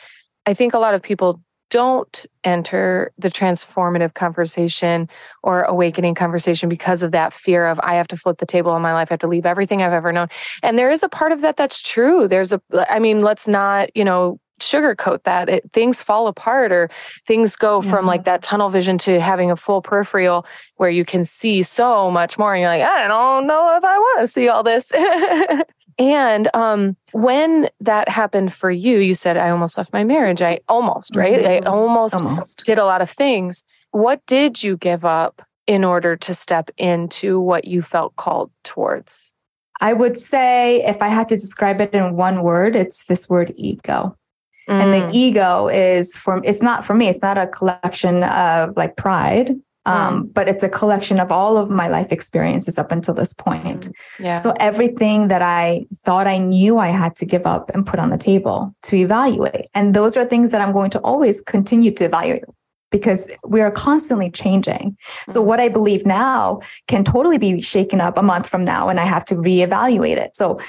I 0.47 0.55
think 0.55 0.73
a 0.73 0.79
lot 0.79 0.95
of 0.95 1.03
people 1.03 1.43
don't 1.75 2.25
enter 2.45 3.11
the 3.17 3.29
transformative 3.29 4.13
conversation 4.13 5.09
or 5.43 5.63
awakening 5.63 6.15
conversation 6.15 6.69
because 6.69 7.03
of 7.03 7.11
that 7.11 7.33
fear 7.33 7.65
of 7.65 7.77
I 7.83 7.95
have 7.95 8.07
to 8.07 8.15
flip 8.15 8.37
the 8.37 8.45
table 8.45 8.73
in 8.77 8.81
my 8.81 8.93
life, 8.93 9.09
I 9.11 9.15
have 9.15 9.19
to 9.19 9.27
leave 9.27 9.45
everything 9.45 9.81
I've 9.81 9.91
ever 9.91 10.13
known. 10.13 10.29
And 10.63 10.79
there 10.79 10.89
is 10.89 11.03
a 11.03 11.09
part 11.09 11.33
of 11.33 11.41
that 11.41 11.57
that's 11.57 11.81
true. 11.81 12.29
There's 12.29 12.53
a, 12.53 12.61
I 12.89 12.99
mean, 12.99 13.23
let's 13.23 13.45
not, 13.45 13.89
you 13.93 14.05
know, 14.05 14.39
sugarcoat 14.61 15.23
that 15.23 15.49
it, 15.49 15.69
things 15.73 16.01
fall 16.01 16.27
apart 16.27 16.71
or 16.71 16.89
things 17.27 17.57
go 17.57 17.81
yeah. 17.81 17.89
from 17.89 18.05
like 18.05 18.23
that 18.23 18.41
tunnel 18.41 18.69
vision 18.69 18.97
to 18.99 19.19
having 19.19 19.51
a 19.51 19.57
full 19.57 19.81
peripheral 19.81 20.45
where 20.77 20.89
you 20.89 21.03
can 21.03 21.25
see 21.25 21.61
so 21.61 22.09
much 22.09 22.37
more 22.37 22.55
and 22.55 22.61
you're 22.61 22.69
like 22.69 22.81
i 22.81 23.05
don't 23.05 23.47
know 23.47 23.75
if 23.75 23.83
i 23.83 23.97
want 23.97 24.21
to 24.21 24.27
see 24.27 24.47
all 24.47 24.63
this 24.63 24.93
And 25.97 26.49
um, 26.53 26.97
when 27.13 27.69
that 27.79 28.09
happened 28.09 28.53
for 28.53 28.69
you, 28.69 28.99
you 28.99 29.15
said, 29.15 29.37
I 29.37 29.49
almost 29.49 29.77
left 29.77 29.93
my 29.93 30.03
marriage. 30.03 30.41
I 30.41 30.59
almost, 30.67 31.15
right? 31.15 31.39
Mm-hmm. 31.39 31.67
I 31.67 31.69
almost, 31.69 32.15
almost 32.15 32.65
did 32.65 32.77
a 32.77 32.85
lot 32.85 33.01
of 33.01 33.09
things. 33.09 33.63
What 33.91 34.25
did 34.25 34.61
you 34.61 34.75
give 34.75 35.05
up 35.05 35.41
in 35.67 35.83
order 35.83 36.15
to 36.17 36.33
step 36.33 36.69
into 36.77 37.39
what 37.39 37.65
you 37.65 37.81
felt 37.81 38.15
called 38.17 38.51
towards? 38.63 39.31
I 39.81 39.93
would 39.93 40.17
say, 40.17 40.83
if 40.85 41.01
I 41.01 41.07
had 41.07 41.29
to 41.29 41.35
describe 41.35 41.81
it 41.81 41.93
in 41.93 42.15
one 42.15 42.43
word, 42.43 42.75
it's 42.75 43.05
this 43.05 43.29
word 43.29 43.53
ego. 43.55 44.17
Mm. 44.69 44.81
And 44.81 44.93
the 44.93 45.07
mm. 45.07 45.13
ego 45.13 45.67
is 45.67 46.15
for, 46.15 46.41
it's 46.43 46.61
not 46.61 46.83
for 46.83 46.93
me, 46.93 47.07
it's 47.07 47.21
not 47.21 47.37
a 47.37 47.47
collection 47.47 48.23
of 48.23 48.75
like 48.75 48.97
pride 48.97 49.55
Mm. 49.85 49.91
um, 49.91 50.27
but 50.27 50.49
it's 50.49 50.63
a 50.63 50.69
collection 50.69 51.19
of 51.19 51.31
all 51.31 51.57
of 51.57 51.69
my 51.69 51.87
life 51.87 52.11
experiences 52.11 52.79
up 52.79 52.91
until 52.91 53.13
this 53.13 53.33
point. 53.33 53.87
Mm. 53.87 53.93
Yeah. 54.19 54.35
So 54.35 54.53
everything 54.59 55.27
that 55.27 55.41
I 55.41 55.85
thought 55.93 56.27
I 56.27 56.39
knew 56.39 56.79
I 56.79 56.87
had 56.87 57.15
to 57.17 57.25
give 57.25 57.45
up 57.45 57.69
and 57.73 57.85
put 57.85 57.99
on 57.99 58.09
the 58.09 58.17
table 58.17 58.75
to 58.83 58.95
evaluate. 58.95 59.67
And 59.75 59.93
those 59.93 60.17
are 60.17 60.25
things 60.25 60.51
that 60.51 60.61
I'm 60.61 60.73
going 60.73 60.89
to 60.91 60.99
always 60.99 61.41
continue 61.41 61.91
to 61.91 62.05
evaluate 62.05 62.45
because 62.91 63.31
we 63.47 63.61
are 63.61 63.71
constantly 63.71 64.31
changing. 64.31 64.97
So 65.27 65.41
mm. 65.41 65.45
what 65.45 65.59
I 65.59 65.69
believe 65.69 66.05
now 66.05 66.61
can 66.87 67.03
totally 67.03 67.37
be 67.37 67.61
shaken 67.61 68.01
up 68.01 68.17
a 68.17 68.23
month 68.23 68.49
from 68.49 68.65
now 68.65 68.89
and 68.89 68.99
I 68.99 69.05
have 69.05 69.25
to 69.25 69.35
reevaluate 69.35 70.17
it. 70.17 70.35
So 70.35 70.59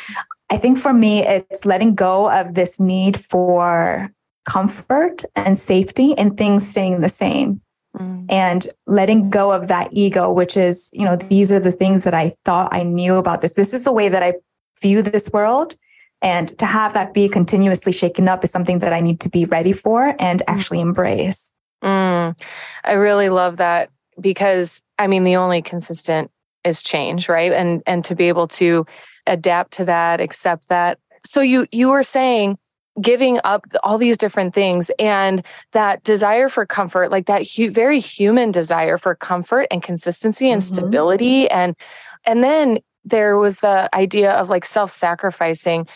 I 0.51 0.59
think 0.59 0.79
for 0.79 0.93
me, 0.93 1.27
it's 1.27 1.65
letting 1.65 1.95
go 1.95 2.31
of 2.31 2.55
this 2.55 2.79
need 2.79 3.19
for 3.19 4.11
comfort 4.45 5.25
and 5.35 5.59
safety 5.59 6.17
and 6.19 6.37
things 6.37 6.69
staying 6.69 7.01
the 7.01 7.09
same 7.09 7.61
Mm. 7.99 8.27
and 8.29 8.67
letting 8.87 9.31
go 9.31 9.53
of 9.53 9.69
that 9.69 9.89
ego, 9.91 10.31
which 10.31 10.57
is, 10.57 10.91
you 10.93 11.05
know, 11.05 11.17
these 11.17 11.51
are 11.51 11.61
the 11.61 11.73
things 11.73 12.05
that 12.05 12.13
I 12.13 12.35
thought 12.45 12.69
I 12.71 12.83
knew 12.83 13.15
about 13.15 13.41
this. 13.41 13.55
This 13.55 13.73
is 13.73 13.85
the 13.85 13.93
way 13.93 14.11
that 14.11 14.23
I 14.23 14.35
view 14.83 15.01
this 15.01 15.31
world. 15.33 15.77
And 16.21 16.49
to 16.59 16.67
have 16.67 16.93
that 16.93 17.15
be 17.15 17.29
continuously 17.29 17.93
shaken 17.93 18.29
up 18.29 18.45
is 18.45 18.51
something 18.51 18.81
that 18.81 18.93
I 18.93 19.01
need 19.01 19.21
to 19.21 19.31
be 19.31 19.47
ready 19.47 19.73
for 19.73 20.15
and 20.19 20.41
mm. 20.41 20.45
actually 20.47 20.81
embrace. 20.81 21.55
Mm. 21.83 22.37
I 22.85 22.93
really 22.93 23.29
love 23.29 23.59
that 23.59 23.91
because 24.21 24.83
I 24.99 25.07
mean, 25.07 25.25
the 25.25 25.37
only 25.37 25.63
consistent 25.63 26.31
is 26.65 26.83
change, 26.83 27.29
right? 27.29 27.53
And 27.53 27.83
and 27.87 28.05
to 28.05 28.15
be 28.15 28.29
able 28.29 28.49
to 28.49 28.87
adapt 29.27 29.73
to 29.75 29.85
that, 29.87 30.21
accept 30.21 30.69
that. 30.69 30.99
So 31.25 31.41
you 31.41 31.67
you 31.73 31.89
were 31.89 32.03
saying 32.03 32.59
giving 33.01 33.39
up 33.45 33.67
all 33.83 33.99
these 33.99 34.17
different 34.17 34.55
things 34.55 34.91
and 34.99 35.45
that 35.73 36.03
desire 36.05 36.49
for 36.49 36.65
comfort 36.65 37.11
like 37.11 37.27
that 37.27 37.47
hu- 37.47 37.71
very 37.71 38.01
human 38.01 38.51
desire 38.51 38.97
for 38.99 39.15
comfort 39.15 39.67
and 39.71 39.83
consistency 39.83 40.51
and 40.51 40.63
mm-hmm. 40.63 40.75
stability 40.75 41.49
and 41.51 41.77
and 42.25 42.43
then 42.43 42.79
there 43.05 43.37
was 43.37 43.61
the 43.61 43.95
idea 43.95 44.33
of 44.33 44.49
like 44.49 44.65
self-sacrificing 44.65 45.87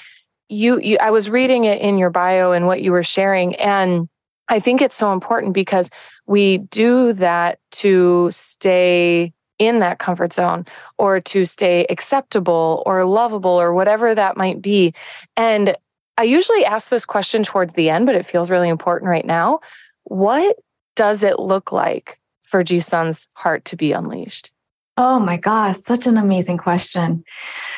you, 0.48 0.78
you 0.80 0.98
i 1.00 1.10
was 1.10 1.30
reading 1.30 1.64
it 1.64 1.80
in 1.80 1.96
your 1.96 2.10
bio 2.10 2.52
and 2.52 2.66
what 2.66 2.82
you 2.82 2.92
were 2.92 3.02
sharing 3.02 3.54
and 3.56 4.08
i 4.48 4.60
think 4.60 4.82
it's 4.82 4.96
so 4.96 5.12
important 5.12 5.54
because 5.54 5.90
we 6.26 6.58
do 6.58 7.12
that 7.14 7.58
to 7.70 8.28
stay 8.30 9.32
in 9.60 9.80
that 9.80 9.98
comfort 9.98 10.32
zone 10.32 10.66
or 10.98 11.20
to 11.20 11.44
stay 11.44 11.86
acceptable 11.90 12.82
or 12.86 13.04
lovable 13.04 13.60
or 13.60 13.74
whatever 13.74 14.14
that 14.14 14.36
might 14.36 14.60
be. 14.62 14.94
And 15.36 15.76
I 16.20 16.24
usually 16.24 16.66
ask 16.66 16.90
this 16.90 17.06
question 17.06 17.44
towards 17.44 17.72
the 17.72 17.88
end, 17.88 18.04
but 18.04 18.14
it 18.14 18.26
feels 18.26 18.50
really 18.50 18.68
important 18.68 19.08
right 19.08 19.24
now. 19.24 19.60
What 20.04 20.56
does 20.94 21.22
it 21.22 21.38
look 21.38 21.72
like 21.72 22.20
for 22.42 22.62
Jisun's 22.62 23.26
heart 23.32 23.64
to 23.64 23.76
be 23.76 23.92
unleashed? 23.92 24.50
Oh 24.98 25.18
my 25.18 25.38
gosh, 25.38 25.78
such 25.78 26.06
an 26.06 26.18
amazing 26.18 26.58
question. 26.58 27.24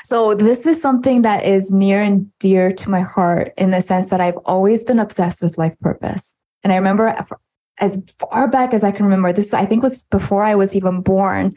So, 0.02 0.34
this 0.34 0.66
is 0.66 0.82
something 0.82 1.22
that 1.22 1.44
is 1.44 1.72
near 1.72 2.02
and 2.02 2.36
dear 2.40 2.72
to 2.72 2.90
my 2.90 3.02
heart 3.02 3.52
in 3.56 3.70
the 3.70 3.80
sense 3.80 4.10
that 4.10 4.20
I've 4.20 4.38
always 4.38 4.82
been 4.82 4.98
obsessed 4.98 5.40
with 5.40 5.56
life 5.56 5.78
purpose. 5.78 6.36
And 6.64 6.72
I 6.72 6.76
remember 6.76 7.14
as 7.78 8.02
far 8.08 8.48
back 8.48 8.74
as 8.74 8.82
I 8.82 8.90
can 8.90 9.04
remember, 9.04 9.32
this 9.32 9.54
I 9.54 9.66
think 9.66 9.84
was 9.84 10.02
before 10.10 10.42
I 10.42 10.56
was 10.56 10.74
even 10.74 11.00
born. 11.00 11.54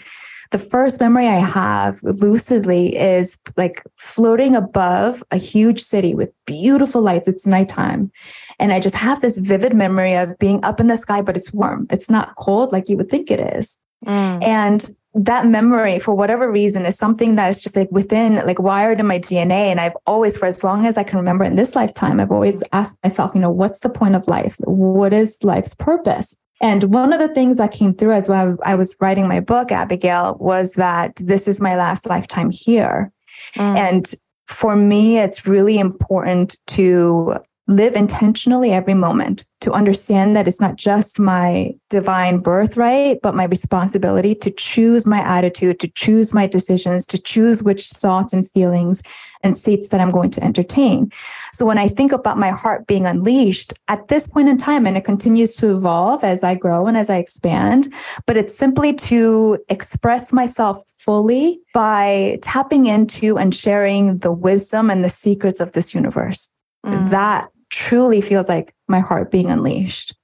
The 0.52 0.60
first 0.60 1.00
memory 1.00 1.28
I 1.28 1.40
have 1.40 2.00
lucidly 2.04 2.96
is 2.96 3.38
like 3.58 3.84
floating 3.98 4.56
above 4.56 5.24
a 5.32 5.38
huge 5.38 5.82
city 5.82 6.14
with 6.14 6.32
beautiful 6.46 7.02
lights. 7.02 7.28
It's 7.28 7.48
nighttime. 7.48 8.12
And 8.60 8.72
I 8.72 8.80
just 8.80 8.96
have 8.96 9.22
this 9.22 9.38
vivid 9.38 9.74
memory 9.74 10.16
of 10.16 10.38
being 10.40 10.64
up 10.64 10.80
in 10.80 10.88
the 10.88 10.98
sky, 10.98 11.22
but 11.22 11.36
it's 11.36 11.54
warm. 11.54 11.88
It's 11.90 12.10
not 12.10 12.36
cold 12.36 12.72
like 12.72 12.90
you 12.90 12.98
would 12.98 13.10
think 13.10 13.32
it 13.32 13.40
is. 13.58 13.80
Mm. 14.06 14.44
And 14.44 14.96
that 15.16 15.46
memory 15.46 15.98
for 15.98 16.14
whatever 16.14 16.52
reason 16.52 16.86
is 16.86 16.98
something 16.98 17.36
that 17.36 17.50
is 17.50 17.64
just 17.64 17.78
like 17.78 17.90
within 17.90 18.36
like 18.46 18.60
wired 18.60 19.00
in 19.00 19.08
my 19.08 19.18
dna 19.18 19.72
and 19.72 19.80
i've 19.80 19.96
always 20.06 20.38
for 20.38 20.46
as 20.46 20.62
long 20.62 20.86
as 20.86 20.98
i 20.98 21.04
can 21.04 21.18
remember 21.18 21.46
in 21.46 21.56
this 21.56 21.74
lifetime 21.74 22.20
i've 22.20 22.34
always 22.34 22.62
asked 22.74 23.00
myself 23.02 23.32
you 23.34 23.40
know 23.40 23.50
what's 23.50 23.80
the 23.80 23.90
point 23.90 24.14
of 24.14 24.28
life 24.28 24.58
what 24.66 25.14
is 25.14 25.42
life's 25.42 25.74
purpose 25.74 26.36
and 26.62 26.86
one 26.86 27.12
of 27.12 27.20
the 27.20 27.34
things 27.34 27.58
that 27.58 27.72
came 27.72 27.94
through 27.94 28.14
as 28.14 28.30
well 28.30 28.58
i 28.64 28.76
was 28.76 28.96
writing 29.00 29.28
my 29.28 29.40
book 29.40 29.72
abigail 29.72 30.38
was 30.40 30.74
that 30.74 31.16
this 31.18 31.48
is 31.48 31.62
my 31.62 31.76
last 31.76 32.06
lifetime 32.06 32.50
here 32.50 33.12
mm. 33.56 33.78
and 33.78 34.14
for 34.48 34.76
me 34.76 35.18
it's 35.18 35.48
really 35.48 35.78
important 35.78 36.58
to 36.68 37.36
live 37.68 37.96
intentionally 37.96 38.72
every 38.72 38.94
moment 38.94 39.46
to 39.62 39.72
understand 39.72 40.36
that 40.36 40.48
it's 40.48 40.62
not 40.62 40.76
just 40.76 41.18
my 41.20 41.74
divine 41.90 42.38
birthright, 42.38 43.20
but 43.24 43.34
my 43.34 43.46
responsibility 43.46 44.36
to 44.36 44.52
choose 44.52 45.08
my 45.08 45.20
attitude, 45.22 45.80
to 45.80 45.88
choose 45.88 46.36
my 46.36 46.46
decisions, 46.46 47.08
to 47.08 47.18
choose 47.20 47.64
which 47.64 47.90
thoughts 47.90 48.34
and 48.34 48.48
feelings 48.48 49.02
and 49.44 49.58
states 49.58 49.90
that 49.90 50.00
I'm 50.00 50.12
going 50.12 50.30
to 50.32 50.44
entertain. 50.44 51.12
So 51.52 51.66
when 51.66 51.80
I 51.80 51.88
think 51.88 52.12
about 52.12 52.38
my 52.38 52.50
heart 52.50 52.86
being 52.86 53.08
unleashed 53.08 53.74
at 53.88 54.08
this 54.10 54.28
point 54.28 54.50
in 54.50 54.58
time, 54.58 54.86
and 54.86 54.96
it 54.96 55.06
continues 55.06 55.56
to 55.56 55.76
evolve 55.76 56.24
as 56.24 56.44
I 56.44 56.54
grow 56.54 56.86
and 56.86 56.96
as 56.96 57.10
I 57.10 57.18
expand, 57.18 57.92
but 58.28 58.38
it's 58.38 58.56
simply 58.56 58.94
to 58.94 59.58
express 59.70 60.32
myself 60.32 60.84
fully 61.00 61.60
by 61.74 62.38
tapping 62.44 62.86
into 62.86 63.40
and 63.40 63.56
sharing 63.56 64.18
the 64.18 64.32
wisdom 64.32 64.92
and 64.92 65.04
the 65.04 65.10
secrets 65.10 65.60
of 65.60 65.72
this 65.72 65.96
universe. 65.96 66.54
Mm. 66.86 67.10
That 67.10 67.50
truly 67.76 68.22
feels 68.22 68.48
like 68.48 68.74
my 68.88 69.02
heart 69.02 69.32
being 69.32 69.52
unleashed. 69.52 70.16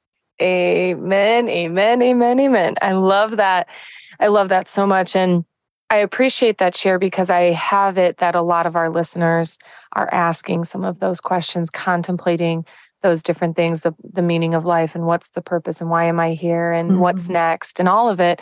Amen. 0.41 1.49
Amen. 1.49 2.01
Amen. 2.01 2.39
Amen. 2.39 2.75
I 2.81 2.93
love 2.93 3.37
that. 3.37 3.67
I 4.21 4.27
love 4.27 4.47
that 4.49 4.69
so 4.69 4.87
much. 4.87 5.15
And 5.17 5.43
I 5.89 5.97
appreciate 5.97 6.59
that 6.59 6.75
share 6.75 6.97
because 6.97 7.29
I 7.29 7.51
have 7.51 7.97
it 7.97 8.17
that 8.19 8.35
a 8.35 8.41
lot 8.41 8.65
of 8.65 8.77
our 8.77 8.89
listeners 8.89 9.59
are 9.91 10.11
asking 10.13 10.63
some 10.63 10.85
of 10.85 10.99
those 11.01 11.19
questions, 11.19 11.69
contemplating 11.69 12.65
those 13.01 13.21
different 13.21 13.57
things, 13.57 13.81
the, 13.81 13.93
the 14.13 14.21
meaning 14.21 14.53
of 14.53 14.63
life 14.63 14.95
and 14.95 15.05
what's 15.05 15.31
the 15.31 15.41
purpose 15.41 15.81
and 15.81 15.89
why 15.89 16.05
am 16.05 16.21
I 16.21 16.33
here 16.33 16.71
and 16.71 16.91
mm-hmm. 16.91 16.99
what's 16.99 17.27
next 17.27 17.81
and 17.81 17.89
all 17.89 18.09
of 18.09 18.21
it. 18.21 18.41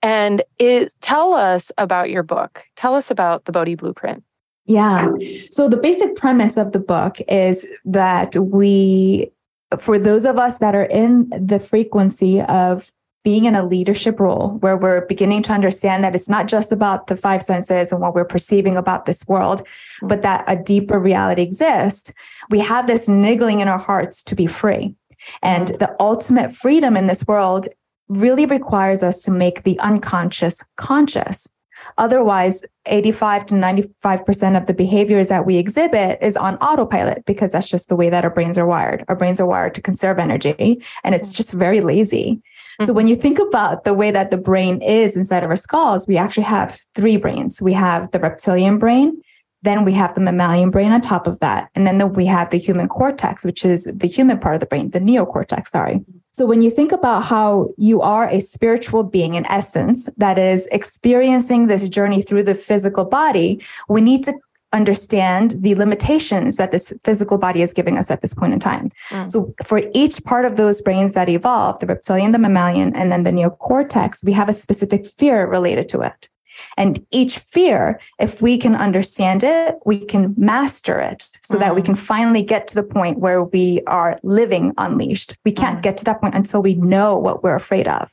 And 0.00 0.44
it, 0.58 0.94
tell 1.00 1.32
us 1.32 1.72
about 1.76 2.10
your 2.10 2.22
book. 2.22 2.62
Tell 2.76 2.94
us 2.94 3.10
about 3.10 3.46
the 3.46 3.52
Bodhi 3.52 3.74
Blueprint. 3.74 4.22
Yeah. 4.66 5.08
So 5.50 5.68
the 5.68 5.76
basic 5.76 6.16
premise 6.16 6.56
of 6.56 6.72
the 6.72 6.80
book 6.80 7.18
is 7.28 7.68
that 7.84 8.34
we, 8.36 9.30
for 9.78 9.98
those 9.98 10.24
of 10.24 10.38
us 10.38 10.58
that 10.58 10.74
are 10.74 10.86
in 10.86 11.28
the 11.30 11.60
frequency 11.60 12.40
of 12.42 12.90
being 13.24 13.46
in 13.46 13.54
a 13.54 13.66
leadership 13.66 14.20
role 14.20 14.58
where 14.58 14.76
we're 14.76 15.06
beginning 15.06 15.42
to 15.42 15.52
understand 15.52 16.04
that 16.04 16.14
it's 16.14 16.28
not 16.28 16.46
just 16.46 16.70
about 16.70 17.06
the 17.06 17.16
five 17.16 17.42
senses 17.42 17.90
and 17.90 18.00
what 18.00 18.14
we're 18.14 18.24
perceiving 18.24 18.76
about 18.76 19.06
this 19.06 19.26
world, 19.26 19.66
but 20.02 20.20
that 20.22 20.44
a 20.46 20.56
deeper 20.56 21.00
reality 21.00 21.42
exists, 21.42 22.12
we 22.50 22.58
have 22.58 22.86
this 22.86 23.08
niggling 23.08 23.60
in 23.60 23.68
our 23.68 23.78
hearts 23.78 24.22
to 24.22 24.34
be 24.34 24.46
free. 24.46 24.94
And 25.42 25.68
the 25.68 25.96
ultimate 26.00 26.50
freedom 26.50 26.98
in 26.98 27.06
this 27.06 27.26
world 27.26 27.66
really 28.08 28.44
requires 28.44 29.02
us 29.02 29.22
to 29.22 29.30
make 29.30 29.62
the 29.62 29.80
unconscious 29.80 30.62
conscious. 30.76 31.50
Otherwise, 31.98 32.64
85 32.86 33.46
to 33.46 33.54
95% 33.54 34.56
of 34.56 34.66
the 34.66 34.74
behaviors 34.74 35.28
that 35.28 35.46
we 35.46 35.56
exhibit 35.56 36.18
is 36.22 36.36
on 36.36 36.56
autopilot 36.56 37.24
because 37.24 37.52
that's 37.52 37.68
just 37.68 37.88
the 37.88 37.96
way 37.96 38.10
that 38.10 38.24
our 38.24 38.30
brains 38.30 38.58
are 38.58 38.66
wired. 38.66 39.04
Our 39.08 39.16
brains 39.16 39.40
are 39.40 39.46
wired 39.46 39.74
to 39.74 39.82
conserve 39.82 40.18
energy 40.18 40.82
and 41.02 41.14
it's 41.14 41.30
mm-hmm. 41.30 41.36
just 41.36 41.52
very 41.54 41.80
lazy. 41.80 42.42
So 42.82 42.92
when 42.92 43.06
mm-hmm. 43.06 43.10
you 43.10 43.16
think 43.16 43.38
about 43.38 43.84
the 43.84 43.94
way 43.94 44.10
that 44.10 44.30
the 44.30 44.36
brain 44.36 44.82
is 44.82 45.16
inside 45.16 45.44
of 45.44 45.50
our 45.50 45.56
skulls, 45.56 46.06
we 46.08 46.16
actually 46.16 46.44
have 46.44 46.78
three 46.94 47.16
brains. 47.16 47.62
We 47.62 47.72
have 47.72 48.10
the 48.10 48.18
reptilian 48.18 48.78
brain, 48.78 49.22
then 49.62 49.84
we 49.84 49.92
have 49.92 50.14
the 50.14 50.20
mammalian 50.20 50.70
brain 50.70 50.92
on 50.92 51.00
top 51.00 51.26
of 51.26 51.40
that, 51.40 51.70
and 51.74 51.86
then 51.86 52.12
we 52.12 52.26
have 52.26 52.50
the 52.50 52.58
human 52.58 52.88
cortex, 52.88 53.44
which 53.44 53.64
is 53.64 53.84
the 53.84 54.08
human 54.08 54.38
part 54.38 54.54
of 54.54 54.60
the 54.60 54.66
brain, 54.66 54.90
the 54.90 55.00
neocortex, 55.00 55.68
sorry. 55.68 55.94
Mm-hmm. 55.94 56.18
So 56.34 56.46
when 56.46 56.62
you 56.62 56.70
think 56.70 56.90
about 56.90 57.24
how 57.24 57.70
you 57.76 58.00
are 58.00 58.28
a 58.28 58.40
spiritual 58.40 59.04
being 59.04 59.34
in 59.34 59.46
essence 59.46 60.10
that 60.16 60.36
is 60.36 60.66
experiencing 60.72 61.68
this 61.68 61.88
journey 61.88 62.22
through 62.22 62.42
the 62.42 62.54
physical 62.54 63.04
body, 63.04 63.62
we 63.88 64.00
need 64.00 64.24
to 64.24 64.34
understand 64.72 65.52
the 65.60 65.76
limitations 65.76 66.56
that 66.56 66.72
this 66.72 66.92
physical 67.04 67.38
body 67.38 67.62
is 67.62 67.72
giving 67.72 67.96
us 67.96 68.10
at 68.10 68.20
this 68.20 68.34
point 68.34 68.52
in 68.52 68.58
time. 68.58 68.88
Mm. 69.10 69.30
So 69.30 69.54
for 69.64 69.80
each 69.94 70.24
part 70.24 70.44
of 70.44 70.56
those 70.56 70.82
brains 70.82 71.14
that 71.14 71.28
evolve, 71.28 71.78
the 71.78 71.86
reptilian, 71.86 72.32
the 72.32 72.40
mammalian, 72.40 72.94
and 72.96 73.12
then 73.12 73.22
the 73.22 73.30
neocortex, 73.30 74.24
we 74.24 74.32
have 74.32 74.48
a 74.48 74.52
specific 74.52 75.06
fear 75.06 75.46
related 75.46 75.88
to 75.90 76.00
it. 76.00 76.28
And 76.76 77.04
each 77.10 77.38
fear, 77.38 78.00
if 78.18 78.40
we 78.42 78.58
can 78.58 78.74
understand 78.74 79.42
it, 79.44 79.76
we 79.84 79.98
can 79.98 80.34
master 80.36 80.98
it 80.98 81.28
so 81.42 81.54
mm-hmm. 81.54 81.60
that 81.60 81.74
we 81.74 81.80
mm-hmm. 81.80 81.86
can 81.86 81.94
finally 81.94 82.42
get 82.42 82.68
to 82.68 82.74
the 82.74 82.82
point 82.82 83.18
where 83.18 83.42
we 83.44 83.82
are 83.86 84.18
living 84.22 84.72
unleashed. 84.78 85.36
We 85.44 85.52
can't 85.52 85.76
mm-hmm. 85.76 85.82
get 85.82 85.96
to 85.98 86.04
that 86.04 86.20
point 86.20 86.34
until 86.34 86.62
we 86.62 86.74
know 86.76 87.18
what 87.18 87.42
we're 87.42 87.54
afraid 87.54 87.88
of. 87.88 88.12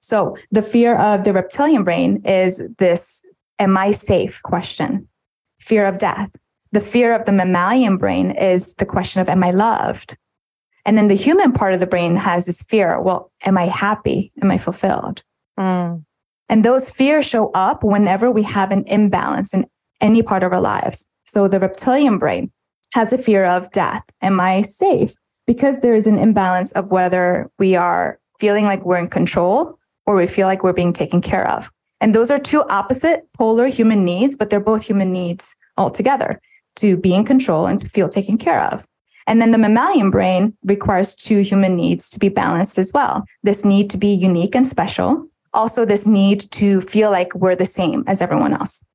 So 0.00 0.36
the 0.50 0.62
fear 0.62 0.96
of 0.96 1.24
the 1.24 1.32
reptilian 1.32 1.84
brain 1.84 2.22
is 2.24 2.62
this 2.78 3.22
Am 3.60 3.76
I 3.76 3.92
safe 3.92 4.42
question? 4.42 5.08
Fear 5.60 5.86
of 5.86 5.98
death. 5.98 6.30
The 6.72 6.80
fear 6.80 7.14
of 7.14 7.24
the 7.24 7.32
mammalian 7.32 7.96
brain 7.98 8.32
is 8.32 8.74
the 8.74 8.86
question 8.86 9.22
of 9.22 9.28
Am 9.28 9.42
I 9.42 9.52
loved? 9.52 10.18
And 10.84 10.98
then 10.98 11.08
the 11.08 11.14
human 11.14 11.52
part 11.52 11.72
of 11.72 11.80
the 11.80 11.86
brain 11.86 12.16
has 12.16 12.46
this 12.46 12.62
fear 12.62 13.00
Well, 13.00 13.30
am 13.46 13.56
I 13.56 13.66
happy? 13.66 14.32
Am 14.42 14.50
I 14.50 14.58
fulfilled? 14.58 15.22
Mm. 15.58 16.04
And 16.48 16.64
those 16.64 16.90
fears 16.90 17.26
show 17.26 17.50
up 17.52 17.82
whenever 17.82 18.30
we 18.30 18.42
have 18.42 18.70
an 18.70 18.84
imbalance 18.86 19.54
in 19.54 19.66
any 20.00 20.22
part 20.22 20.42
of 20.42 20.52
our 20.52 20.60
lives. 20.60 21.10
So 21.24 21.48
the 21.48 21.60
reptilian 21.60 22.18
brain 22.18 22.52
has 22.92 23.12
a 23.12 23.18
fear 23.18 23.44
of 23.44 23.70
death. 23.72 24.02
Am 24.22 24.40
I 24.40 24.62
safe? 24.62 25.14
Because 25.46 25.80
there 25.80 25.94
is 25.94 26.06
an 26.06 26.18
imbalance 26.18 26.72
of 26.72 26.90
whether 26.90 27.50
we 27.58 27.74
are 27.76 28.18
feeling 28.38 28.64
like 28.64 28.84
we're 28.84 28.98
in 28.98 29.08
control 29.08 29.78
or 30.06 30.16
we 30.16 30.26
feel 30.26 30.46
like 30.46 30.62
we're 30.62 30.72
being 30.72 30.92
taken 30.92 31.20
care 31.20 31.48
of. 31.48 31.70
And 32.00 32.14
those 32.14 32.30
are 32.30 32.38
two 32.38 32.62
opposite 32.68 33.26
polar 33.32 33.68
human 33.68 34.04
needs, 34.04 34.36
but 34.36 34.50
they're 34.50 34.60
both 34.60 34.84
human 34.84 35.12
needs 35.12 35.56
altogether 35.78 36.40
to 36.76 36.96
be 36.96 37.14
in 37.14 37.24
control 37.24 37.66
and 37.66 37.80
to 37.80 37.88
feel 37.88 38.08
taken 38.08 38.36
care 38.36 38.60
of. 38.60 38.86
And 39.26 39.40
then 39.40 39.52
the 39.52 39.58
mammalian 39.58 40.10
brain 40.10 40.54
requires 40.64 41.14
two 41.14 41.38
human 41.38 41.76
needs 41.76 42.10
to 42.10 42.18
be 42.18 42.28
balanced 42.28 42.78
as 42.78 42.92
well. 42.92 43.24
This 43.42 43.64
need 43.64 43.88
to 43.90 43.98
be 43.98 44.12
unique 44.12 44.54
and 44.54 44.68
special, 44.68 45.26
also 45.54 45.84
this 45.84 46.06
need 46.06 46.40
to 46.52 46.80
feel 46.80 47.10
like 47.10 47.34
we're 47.34 47.56
the 47.56 47.66
same 47.66 48.04
as 48.06 48.20
everyone 48.20 48.52
else. 48.52 48.86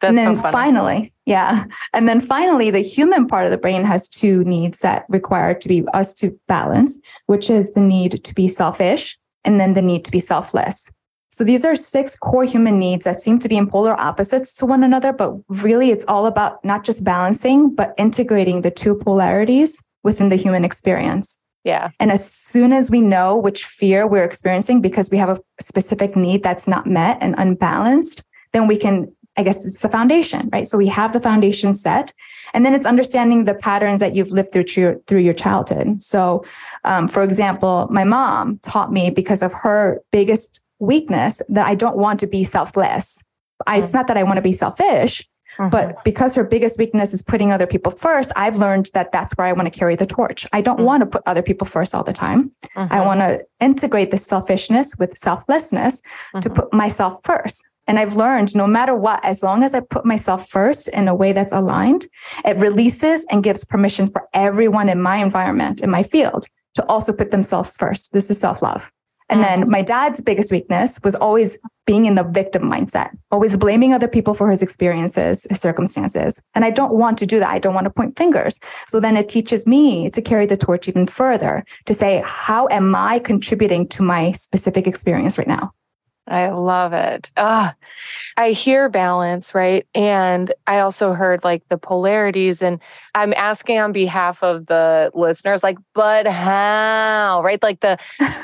That's 0.00 0.10
and 0.10 0.18
then 0.18 0.36
so 0.36 0.50
finally, 0.50 1.12
yeah. 1.24 1.64
And 1.92 2.08
then 2.08 2.20
finally, 2.20 2.70
the 2.70 2.80
human 2.80 3.26
part 3.26 3.46
of 3.46 3.50
the 3.50 3.58
brain 3.58 3.84
has 3.84 4.08
two 4.08 4.44
needs 4.44 4.80
that 4.80 5.06
require 5.08 5.54
to 5.54 5.68
be 5.68 5.84
us 5.94 6.14
to 6.14 6.38
balance, 6.48 6.98
which 7.26 7.48
is 7.48 7.72
the 7.72 7.80
need 7.80 8.24
to 8.24 8.34
be 8.34 8.48
selfish 8.48 9.16
and 9.44 9.60
then 9.60 9.74
the 9.74 9.82
need 9.82 10.04
to 10.04 10.10
be 10.10 10.18
selfless. 10.18 10.90
So 11.30 11.42
these 11.42 11.64
are 11.64 11.74
six 11.74 12.16
core 12.16 12.44
human 12.44 12.78
needs 12.78 13.04
that 13.06 13.20
seem 13.20 13.40
to 13.40 13.48
be 13.48 13.56
in 13.56 13.68
polar 13.68 13.98
opposites 13.98 14.54
to 14.56 14.66
one 14.66 14.84
another, 14.84 15.12
but 15.12 15.34
really 15.48 15.90
it's 15.90 16.04
all 16.06 16.26
about 16.26 16.64
not 16.64 16.84
just 16.84 17.02
balancing, 17.02 17.74
but 17.74 17.92
integrating 17.98 18.60
the 18.60 18.70
two 18.70 18.94
polarities 18.94 19.82
within 20.04 20.28
the 20.28 20.36
human 20.36 20.64
experience. 20.64 21.40
Yeah. 21.64 21.90
And 21.98 22.12
as 22.12 22.30
soon 22.30 22.72
as 22.72 22.90
we 22.90 23.00
know 23.00 23.36
which 23.36 23.64
fear 23.64 24.06
we're 24.06 24.24
experiencing 24.24 24.80
because 24.80 25.10
we 25.10 25.16
have 25.16 25.30
a 25.30 25.40
specific 25.60 26.14
need 26.14 26.42
that's 26.42 26.68
not 26.68 26.86
met 26.86 27.18
and 27.22 27.34
unbalanced, 27.38 28.22
then 28.52 28.66
we 28.66 28.76
can, 28.76 29.10
I 29.38 29.42
guess 29.42 29.64
it's 29.64 29.80
the 29.80 29.88
foundation, 29.88 30.50
right? 30.52 30.66
So 30.66 30.76
we 30.76 30.86
have 30.88 31.12
the 31.14 31.20
foundation 31.20 31.72
set. 31.72 32.12
And 32.52 32.66
then 32.66 32.74
it's 32.74 32.86
understanding 32.86 33.44
the 33.44 33.54
patterns 33.54 34.00
that 34.00 34.14
you've 34.14 34.30
lived 34.30 34.52
through 34.52 34.66
your, 34.76 34.96
through 35.06 35.20
your 35.20 35.34
childhood. 35.34 36.02
So, 36.02 36.44
um, 36.84 37.08
for 37.08 37.22
example, 37.22 37.88
my 37.90 38.04
mom 38.04 38.58
taught 38.58 38.92
me 38.92 39.10
because 39.10 39.42
of 39.42 39.52
her 39.54 40.02
biggest 40.12 40.62
weakness 40.78 41.40
that 41.48 41.66
I 41.66 41.74
don't 41.74 41.96
want 41.96 42.20
to 42.20 42.26
be 42.26 42.44
selfless. 42.44 43.24
I, 43.66 43.78
it's 43.78 43.94
not 43.94 44.06
that 44.08 44.18
I 44.18 44.22
want 44.22 44.36
to 44.36 44.42
be 44.42 44.52
selfish, 44.52 45.26
Mhm. 45.58 45.70
but 45.70 46.02
because 46.04 46.34
her 46.34 46.44
biggest 46.44 46.78
weakness 46.78 47.12
is 47.14 47.22
putting 47.22 47.52
other 47.52 47.66
people 47.66 47.92
first, 47.92 48.32
I've 48.36 48.56
learned 48.56 48.90
that 48.94 49.12
that's 49.12 49.32
where 49.34 49.46
I 49.46 49.52
want 49.52 49.72
to 49.72 49.78
carry 49.78 49.96
the 49.96 50.06
torch. 50.06 50.46
I 50.52 50.60
don't 50.60 50.80
Mhm. 50.80 50.84
want 50.84 51.00
to 51.02 51.06
put 51.06 51.22
other 51.26 51.42
people 51.42 51.66
first 51.66 51.94
all 51.94 52.04
the 52.04 52.12
time. 52.12 52.50
I 52.76 52.98
Mhm. 52.98 53.06
want 53.06 53.20
to 53.20 53.40
integrate 53.60 54.10
the 54.10 54.16
selfishness 54.18 54.96
with 54.98 55.16
selflessness 55.16 56.02
to 56.40 56.48
Mhm. 56.50 56.54
put 56.54 56.72
myself 56.74 57.20
first. 57.24 57.62
And 57.86 57.98
I've 57.98 58.16
learned 58.16 58.56
no 58.56 58.66
matter 58.66 58.94
what, 58.94 59.22
as 59.24 59.42
long 59.42 59.62
as 59.62 59.74
I 59.74 59.80
put 59.80 60.04
myself 60.06 60.48
first 60.48 60.88
in 60.88 61.06
a 61.06 61.14
way 61.14 61.32
that's 61.32 61.52
aligned, 61.52 62.06
it 62.44 62.58
releases 62.58 63.26
and 63.30 63.42
gives 63.42 63.62
permission 63.64 64.06
for 64.06 64.22
everyone 64.32 64.88
in 64.88 65.02
my 65.02 65.16
environment, 65.18 65.82
in 65.82 65.90
my 65.90 66.02
field, 66.02 66.46
to 66.74 66.84
also 66.88 67.12
put 67.12 67.30
themselves 67.30 67.76
first. 67.76 68.12
This 68.12 68.30
is 68.30 68.38
self 68.40 68.62
love. 68.62 68.90
And 69.30 69.42
then 69.42 69.62
mm-hmm. 69.62 69.70
my 69.70 69.82
dad's 69.82 70.20
biggest 70.20 70.52
weakness 70.52 71.00
was 71.02 71.14
always 71.14 71.58
being 71.86 72.06
in 72.06 72.14
the 72.14 72.24
victim 72.24 72.62
mindset, 72.62 73.10
always 73.30 73.56
blaming 73.56 73.92
other 73.92 74.08
people 74.08 74.34
for 74.34 74.50
his 74.50 74.62
experiences, 74.62 75.46
his 75.48 75.60
circumstances. 75.60 76.42
And 76.54 76.64
I 76.64 76.70
don't 76.70 76.94
want 76.94 77.18
to 77.18 77.26
do 77.26 77.38
that. 77.38 77.48
I 77.48 77.58
don't 77.58 77.74
want 77.74 77.86
to 77.86 77.90
point 77.90 78.16
fingers. 78.16 78.60
So 78.86 79.00
then 79.00 79.16
it 79.16 79.28
teaches 79.28 79.66
me 79.66 80.10
to 80.10 80.22
carry 80.22 80.46
the 80.46 80.56
torch 80.56 80.88
even 80.88 81.06
further 81.06 81.64
to 81.86 81.94
say, 81.94 82.22
how 82.24 82.68
am 82.70 82.94
I 82.94 83.18
contributing 83.18 83.88
to 83.88 84.02
my 84.02 84.32
specific 84.32 84.86
experience 84.86 85.38
right 85.38 85.48
now? 85.48 85.72
I 86.26 86.48
love 86.50 86.92
it. 86.92 87.30
Ah, 87.36 87.74
I 88.36 88.52
hear 88.52 88.88
balance, 88.88 89.54
right? 89.54 89.86
And 89.94 90.52
I 90.66 90.78
also 90.80 91.12
heard 91.12 91.44
like 91.44 91.62
the 91.68 91.78
polarities. 91.78 92.62
And 92.62 92.80
I'm 93.14 93.32
asking 93.34 93.78
on 93.78 93.92
behalf 93.92 94.42
of 94.42 94.66
the 94.66 95.10
listeners, 95.14 95.62
like, 95.62 95.78
but 95.94 96.26
how, 96.26 97.42
right? 97.44 97.62
Like 97.62 97.80
the 97.80 97.98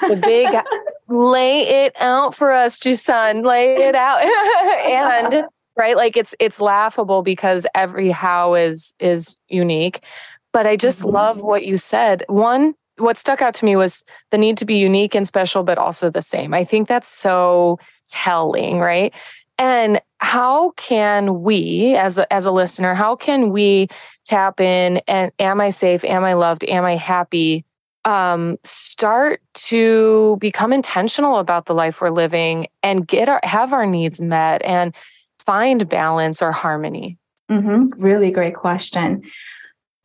the 0.08 0.16
big 0.16 0.54
lay 1.08 1.60
it 1.84 1.94
out 1.98 2.34
for 2.34 2.52
us, 2.52 2.78
Jisun, 2.78 3.44
lay 3.44 3.74
it 3.82 3.94
out. 3.94 4.22
and 4.84 5.46
right, 5.76 5.96
like 5.96 6.16
it's 6.16 6.34
it's 6.38 6.60
laughable 6.60 7.22
because 7.22 7.66
every 7.74 8.10
how 8.10 8.54
is 8.54 8.94
is 9.00 9.36
unique. 9.48 10.02
But 10.52 10.66
I 10.66 10.76
just 10.76 11.02
Mhm. 11.02 11.12
love 11.12 11.42
what 11.42 11.64
you 11.64 11.78
said. 11.78 12.24
One, 12.28 12.74
what 13.00 13.18
stuck 13.18 13.42
out 13.42 13.54
to 13.54 13.64
me 13.64 13.76
was 13.76 14.04
the 14.30 14.38
need 14.38 14.56
to 14.58 14.64
be 14.64 14.76
unique 14.76 15.14
and 15.14 15.26
special, 15.26 15.62
but 15.62 15.78
also 15.78 16.10
the 16.10 16.22
same. 16.22 16.54
I 16.54 16.64
think 16.64 16.88
that's 16.88 17.08
so 17.08 17.78
telling, 18.08 18.78
right? 18.78 19.12
And 19.58 20.00
how 20.18 20.70
can 20.72 21.42
we, 21.42 21.94
as 21.96 22.18
a, 22.18 22.32
as 22.32 22.46
a 22.46 22.50
listener, 22.50 22.94
how 22.94 23.16
can 23.16 23.50
we 23.50 23.88
tap 24.24 24.60
in 24.60 24.98
and 25.06 25.32
am 25.38 25.60
I 25.60 25.70
safe? 25.70 26.04
Am 26.04 26.24
I 26.24 26.34
loved? 26.34 26.64
Am 26.64 26.84
I 26.84 26.96
happy? 26.96 27.64
Um, 28.06 28.58
start 28.64 29.42
to 29.54 30.38
become 30.40 30.72
intentional 30.72 31.38
about 31.38 31.66
the 31.66 31.74
life 31.74 32.00
we're 32.00 32.10
living 32.10 32.68
and 32.82 33.06
get 33.06 33.28
our 33.28 33.40
have 33.42 33.74
our 33.74 33.84
needs 33.84 34.20
met 34.20 34.62
and 34.64 34.94
find 35.44 35.86
balance 35.88 36.40
or 36.40 36.52
harmony. 36.52 37.18
hmm 37.50 37.86
Really 37.98 38.30
great 38.30 38.54
question. 38.54 39.22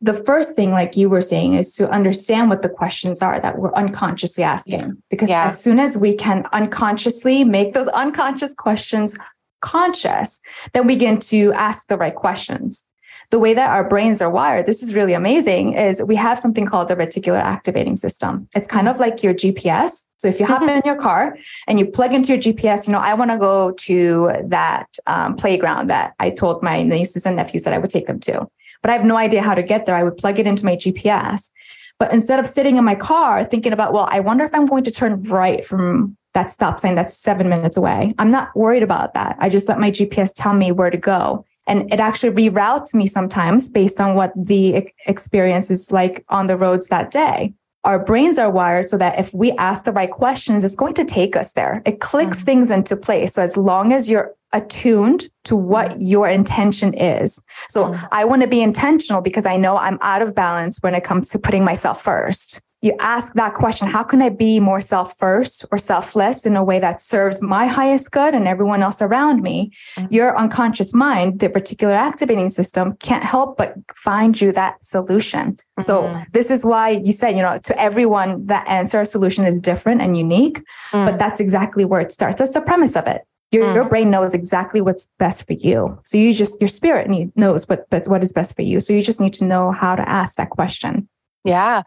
The 0.02 0.12
first 0.12 0.54
thing, 0.56 0.70
like 0.72 0.96
you 0.96 1.08
were 1.08 1.22
saying, 1.22 1.54
is 1.54 1.74
to 1.74 1.88
understand 1.90 2.50
what 2.50 2.62
the 2.62 2.68
questions 2.68 3.22
are 3.22 3.40
that 3.40 3.58
we're 3.58 3.72
unconsciously 3.72 4.44
asking. 4.44 5.02
Because 5.08 5.30
Yeah. 5.30 5.46
as 5.46 5.58
soon 5.60 5.78
as 5.78 5.96
we 5.96 6.14
can 6.14 6.44
unconsciously 6.52 7.44
make 7.44 7.72
those 7.72 7.88
unconscious 7.88 8.52
questions 8.54 9.16
conscious, 9.62 10.40
then 10.74 10.86
we 10.86 10.94
begin 10.94 11.18
to 11.18 11.52
ask 11.54 11.88
the 11.88 11.96
right 11.96 12.14
questions. 12.14 12.84
The 13.30 13.38
way 13.40 13.54
that 13.54 13.70
our 13.70 13.88
brains 13.88 14.22
are 14.22 14.30
wired, 14.30 14.66
this 14.66 14.82
is 14.82 14.94
really 14.94 15.14
amazing, 15.14 15.72
is 15.72 16.00
we 16.02 16.14
have 16.14 16.38
something 16.38 16.66
called 16.66 16.86
the 16.88 16.94
reticular 16.94 17.40
activating 17.42 17.96
system. 17.96 18.46
It's 18.54 18.68
kind 18.68 18.88
of 18.88 19.00
like 19.00 19.22
your 19.22 19.34
GPS. 19.34 20.06
So 20.18 20.28
if 20.28 20.38
you 20.38 20.46
hop 20.46 20.62
Mhm. 20.62 20.76
in 20.76 20.82
your 20.84 20.94
car 20.94 21.36
and 21.66 21.78
you 21.80 21.86
plug 21.86 22.12
into 22.14 22.28
your 22.32 22.40
GPS, 22.40 22.86
you 22.86 22.92
know, 22.92 23.00
I 23.00 23.14
want 23.14 23.30
to 23.32 23.38
go 23.38 23.72
to 23.72 24.30
that 24.44 24.86
um, 25.08 25.34
playground 25.34 25.88
that 25.88 26.14
I 26.20 26.30
told 26.30 26.62
my 26.62 26.82
nieces 26.84 27.26
and 27.26 27.34
nephews 27.36 27.64
that 27.64 27.72
I 27.74 27.78
would 27.78 27.90
take 27.90 28.06
them 28.06 28.20
to 28.20 28.46
but 28.86 28.92
I 28.92 28.96
have 28.98 29.04
no 29.04 29.16
idea 29.16 29.42
how 29.42 29.56
to 29.56 29.64
get 29.64 29.84
there. 29.84 29.96
I 29.96 30.04
would 30.04 30.16
plug 30.16 30.38
it 30.38 30.46
into 30.46 30.64
my 30.64 30.76
GPS. 30.76 31.50
But 31.98 32.12
instead 32.12 32.38
of 32.38 32.46
sitting 32.46 32.76
in 32.76 32.84
my 32.84 32.94
car 32.94 33.44
thinking 33.44 33.72
about, 33.72 33.92
well, 33.92 34.06
I 34.12 34.20
wonder 34.20 34.44
if 34.44 34.54
I'm 34.54 34.64
going 34.64 34.84
to 34.84 34.92
turn 34.92 35.24
right 35.24 35.66
from 35.66 36.16
that 36.34 36.52
stop 36.52 36.78
sign 36.78 36.94
that's 36.94 37.18
seven 37.18 37.48
minutes 37.48 37.76
away, 37.76 38.14
I'm 38.20 38.30
not 38.30 38.54
worried 38.54 38.84
about 38.84 39.14
that. 39.14 39.34
I 39.40 39.48
just 39.48 39.68
let 39.68 39.80
my 39.80 39.90
GPS 39.90 40.32
tell 40.36 40.52
me 40.52 40.70
where 40.70 40.90
to 40.90 40.96
go. 40.96 41.44
And 41.66 41.92
it 41.92 41.98
actually 41.98 42.30
reroutes 42.48 42.94
me 42.94 43.08
sometimes 43.08 43.68
based 43.68 44.00
on 44.00 44.14
what 44.14 44.32
the 44.36 44.88
experience 45.06 45.68
is 45.68 45.90
like 45.90 46.24
on 46.28 46.46
the 46.46 46.56
roads 46.56 46.86
that 46.86 47.10
day. 47.10 47.54
Our 47.86 48.04
brains 48.04 48.36
are 48.38 48.50
wired 48.50 48.88
so 48.88 48.98
that 48.98 49.18
if 49.18 49.32
we 49.32 49.52
ask 49.52 49.84
the 49.84 49.92
right 49.92 50.10
questions, 50.10 50.64
it's 50.64 50.74
going 50.76 50.94
to 50.94 51.04
take 51.04 51.36
us 51.36 51.52
there. 51.52 51.82
It 51.86 52.00
clicks 52.00 52.40
Mhm. 52.40 52.44
things 52.44 52.70
into 52.70 52.96
place. 52.96 53.34
So 53.34 53.42
as 53.42 53.56
long 53.56 53.92
as 53.92 54.10
you're 54.10 54.32
attuned 54.52 55.26
to 55.44 55.56
what 55.56 56.00
your 56.00 56.28
intention 56.28 56.94
is. 56.94 57.42
So 57.68 57.86
Mhm. 57.86 58.08
I 58.12 58.24
want 58.24 58.42
to 58.42 58.48
be 58.48 58.60
intentional 58.60 59.20
because 59.22 59.46
I 59.46 59.56
know 59.56 59.76
I'm 59.76 59.98
out 60.02 60.22
of 60.22 60.34
balance 60.34 60.78
when 60.82 60.94
it 60.94 61.04
comes 61.04 61.28
to 61.30 61.38
putting 61.38 61.64
myself 61.64 62.00
first. 62.02 62.60
You 62.82 62.92
ask 63.00 63.32
that 63.34 63.54
question 63.54 63.88
How 63.88 64.02
can 64.02 64.20
I 64.22 64.28
be 64.28 64.60
more 64.60 64.80
self 64.80 65.16
first 65.16 65.64
or 65.72 65.78
selfless 65.78 66.44
in 66.44 66.56
a 66.56 66.62
way 66.62 66.78
that 66.78 67.00
serves 67.00 67.40
my 67.42 67.66
highest 67.66 68.12
good 68.12 68.34
and 68.34 68.46
everyone 68.46 68.82
else 68.82 69.00
around 69.00 69.42
me? 69.42 69.72
Mhm. 69.96 70.12
Your 70.12 70.36
unconscious 70.38 70.94
mind, 70.94 71.40
the 71.40 71.48
reticular 71.48 71.94
activating 71.94 72.50
system, 72.50 72.94
can't 73.00 73.24
help 73.24 73.56
but 73.56 73.74
find 73.96 74.38
you 74.40 74.52
that 74.52 74.74
solution. 74.84 75.58
So, 75.80 76.02
Mhm. 76.02 76.24
this 76.32 76.50
is 76.50 76.64
why 76.64 76.90
you 76.90 77.12
said, 77.12 77.34
you 77.36 77.42
know, 77.42 77.58
to 77.62 77.80
everyone, 77.80 78.44
that 78.46 78.68
answer 78.68 79.00
or 79.00 79.04
solution 79.04 79.44
is 79.46 79.60
different 79.60 80.00
and 80.02 80.16
unique, 80.16 80.62
Mm. 80.92 81.06
but 81.06 81.18
that's 81.18 81.40
exactly 81.40 81.84
where 81.84 82.00
it 82.00 82.12
starts. 82.12 82.36
That's 82.38 82.52
the 82.52 82.60
premise 82.60 82.94
of 82.96 83.06
it. 83.06 83.22
Your, 83.52 83.72
your 83.74 83.84
brain 83.84 84.10
knows 84.10 84.34
exactly 84.34 84.80
what's 84.80 85.08
best 85.18 85.46
for 85.46 85.52
you. 85.54 85.98
So 86.04 86.18
you 86.18 86.34
just 86.34 86.60
your 86.60 86.68
spirit 86.68 87.08
need, 87.08 87.30
knows 87.36 87.66
what 87.68 87.86
but 87.90 88.06
what 88.06 88.22
is 88.22 88.32
best 88.32 88.54
for 88.56 88.62
you. 88.62 88.80
So 88.80 88.92
you 88.92 89.02
just 89.02 89.20
need 89.20 89.34
to 89.34 89.44
know 89.44 89.70
how 89.70 89.94
to 89.96 90.06
ask 90.08 90.36
that 90.36 90.50
question. 90.50 91.08
Yeah. 91.46 91.82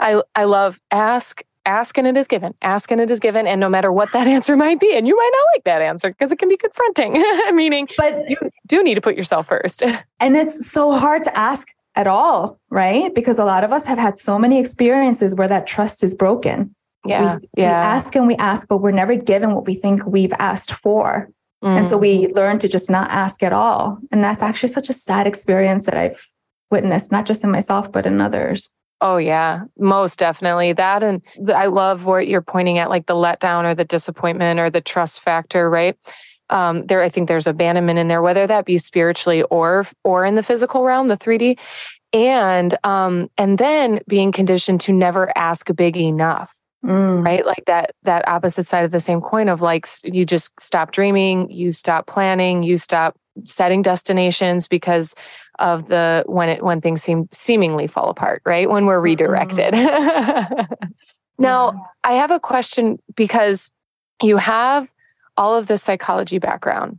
I 0.00 0.22
I 0.34 0.44
love 0.44 0.80
ask 0.90 1.42
ask 1.64 1.96
and 1.96 2.08
it 2.08 2.16
is 2.16 2.26
given. 2.26 2.54
Ask 2.62 2.90
and 2.90 3.00
it 3.00 3.10
is 3.10 3.20
given 3.20 3.46
and 3.46 3.60
no 3.60 3.68
matter 3.68 3.92
what 3.92 4.12
that 4.12 4.26
answer 4.36 4.56
might 4.56 4.80
be 4.80 4.92
and 4.94 5.06
you 5.06 5.16
might 5.16 5.30
not 5.32 5.46
like 5.54 5.64
that 5.64 5.82
answer 5.82 6.10
because 6.10 6.32
it 6.32 6.38
can 6.38 6.48
be 6.48 6.56
confronting 6.56 7.12
meaning 7.54 7.88
But 7.96 8.28
you 8.28 8.36
do 8.66 8.82
need 8.82 8.94
to 8.94 9.00
put 9.00 9.16
yourself 9.16 9.46
first. 9.48 9.82
and 10.20 10.36
it's 10.36 10.70
so 10.70 10.92
hard 10.92 11.22
to 11.24 11.38
ask 11.38 11.68
at 11.94 12.06
all, 12.06 12.58
right? 12.70 13.14
Because 13.14 13.38
a 13.38 13.44
lot 13.44 13.64
of 13.64 13.72
us 13.72 13.86
have 13.86 13.98
had 13.98 14.18
so 14.18 14.38
many 14.38 14.58
experiences 14.58 15.34
where 15.34 15.48
that 15.48 15.66
trust 15.66 16.02
is 16.02 16.14
broken. 16.14 16.74
Yeah. 17.04 17.34
We, 17.36 17.48
we 17.56 17.62
yeah. 17.64 17.72
ask 17.72 18.16
and 18.16 18.26
we 18.26 18.34
ask, 18.36 18.66
but 18.66 18.78
we're 18.78 18.92
never 18.92 19.14
given 19.14 19.54
what 19.54 19.66
we 19.66 19.74
think 19.74 20.04
we've 20.06 20.32
asked 20.38 20.72
for. 20.72 21.28
And 21.60 21.86
so 21.86 21.96
Mm. 21.96 22.00
we 22.00 22.26
learn 22.34 22.58
to 22.58 22.68
just 22.68 22.90
not 22.90 23.08
ask 23.10 23.40
at 23.44 23.52
all. 23.52 23.98
And 24.10 24.24
that's 24.24 24.42
actually 24.42 24.70
such 24.70 24.88
a 24.88 24.92
sad 24.92 25.28
experience 25.28 25.84
that 25.86 25.96
I've 25.96 26.26
witnessed, 26.72 27.12
not 27.12 27.24
just 27.24 27.44
in 27.44 27.52
myself, 27.52 27.92
but 27.92 28.04
in 28.04 28.20
others. 28.20 28.72
Oh 29.04 29.16
yeah, 29.16 29.64
most 29.76 30.20
definitely 30.20 30.72
that, 30.74 31.02
and 31.02 31.20
I 31.52 31.66
love 31.66 32.04
what 32.04 32.28
you're 32.28 32.40
pointing 32.40 32.78
at, 32.78 32.88
like 32.88 33.06
the 33.06 33.14
letdown 33.14 33.64
or 33.64 33.74
the 33.74 33.84
disappointment 33.84 34.60
or 34.60 34.70
the 34.70 34.80
trust 34.80 35.22
factor, 35.22 35.68
right? 35.68 35.98
Um, 36.50 36.86
there, 36.86 37.02
I 37.02 37.08
think 37.08 37.26
there's 37.26 37.48
abandonment 37.48 37.98
in 37.98 38.06
there, 38.06 38.22
whether 38.22 38.46
that 38.46 38.64
be 38.64 38.78
spiritually 38.78 39.42
or 39.44 39.88
or 40.04 40.24
in 40.24 40.36
the 40.36 40.42
physical 40.44 40.84
realm, 40.84 41.08
the 41.08 41.16
3D, 41.16 41.58
and 42.12 42.78
um, 42.84 43.28
and 43.38 43.58
then 43.58 43.98
being 44.06 44.30
conditioned 44.30 44.80
to 44.82 44.92
never 44.92 45.36
ask 45.36 45.74
big 45.74 45.96
enough, 45.96 46.54
Mm. 46.84 47.24
right? 47.24 47.44
Like 47.44 47.64
that 47.66 47.92
that 48.04 48.26
opposite 48.28 48.66
side 48.68 48.84
of 48.84 48.92
the 48.92 49.00
same 49.00 49.20
coin 49.20 49.48
of 49.48 49.60
like 49.60 49.88
you 50.04 50.24
just 50.24 50.52
stop 50.62 50.92
dreaming, 50.92 51.50
you 51.50 51.72
stop 51.72 52.06
planning, 52.06 52.62
you 52.62 52.78
stop 52.78 53.16
setting 53.44 53.82
destinations 53.82 54.68
because 54.68 55.14
of 55.58 55.86
the 55.88 56.24
when 56.26 56.48
it 56.48 56.62
when 56.62 56.80
things 56.80 57.02
seem 57.02 57.28
seemingly 57.32 57.86
fall 57.86 58.08
apart, 58.08 58.42
right? 58.44 58.68
When 58.68 58.86
we're 58.86 59.00
redirected. 59.00 59.74
now, 61.38 61.84
I 62.04 62.12
have 62.14 62.30
a 62.30 62.40
question 62.40 62.98
because 63.16 63.70
you 64.22 64.36
have 64.36 64.88
all 65.36 65.56
of 65.56 65.66
this 65.66 65.82
psychology 65.82 66.38
background. 66.38 66.98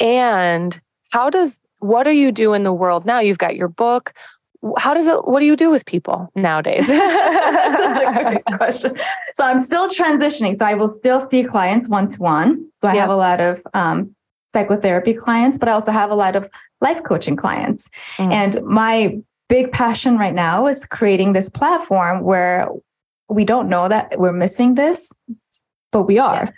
And 0.00 0.80
how 1.10 1.30
does 1.30 1.60
what 1.78 2.04
do 2.04 2.10
you 2.12 2.32
do 2.32 2.54
in 2.54 2.62
the 2.62 2.72
world 2.72 3.04
now? 3.06 3.20
You've 3.20 3.38
got 3.38 3.56
your 3.56 3.68
book. 3.68 4.12
How 4.78 4.94
does 4.94 5.06
it 5.06 5.26
what 5.28 5.40
do 5.40 5.46
you 5.46 5.56
do 5.56 5.70
with 5.70 5.84
people 5.84 6.30
nowadays? 6.34 6.86
That's 6.88 7.96
such 7.98 8.02
a 8.04 8.22
great 8.22 8.44
question. 8.58 8.96
So 9.34 9.44
I'm 9.44 9.60
still 9.60 9.88
transitioning. 9.88 10.56
So 10.56 10.64
I 10.64 10.74
will 10.74 10.96
still 10.98 11.28
see 11.30 11.44
clients 11.44 11.88
one 11.88 12.10
to 12.12 12.22
one. 12.22 12.66
So 12.80 12.88
I 12.88 12.94
Yeah. 12.94 13.02
have 13.02 13.10
a 13.10 13.16
lot 13.16 13.40
of 13.40 13.62
um, 13.74 14.13
psychotherapy 14.54 15.12
clients, 15.12 15.58
but 15.58 15.68
I 15.68 15.72
also 15.72 15.92
have 15.92 16.10
a 16.10 16.14
lot 16.14 16.36
of 16.36 16.48
life 16.80 17.02
coaching 17.04 17.36
clients. 17.36 17.90
Mm. 18.16 18.32
And 18.32 18.64
my 18.64 19.18
big 19.50 19.70
passion 19.72 20.16
right 20.16 20.34
now 20.34 20.66
is 20.66 20.86
creating 20.86 21.34
this 21.34 21.50
platform 21.50 22.22
where 22.22 22.68
we 23.28 23.44
don't 23.44 23.68
know 23.68 23.88
that 23.88 24.18
we're 24.18 24.32
missing 24.32 24.74
this, 24.74 25.12
but 25.92 26.04
we 26.04 26.18
are. 26.18 26.50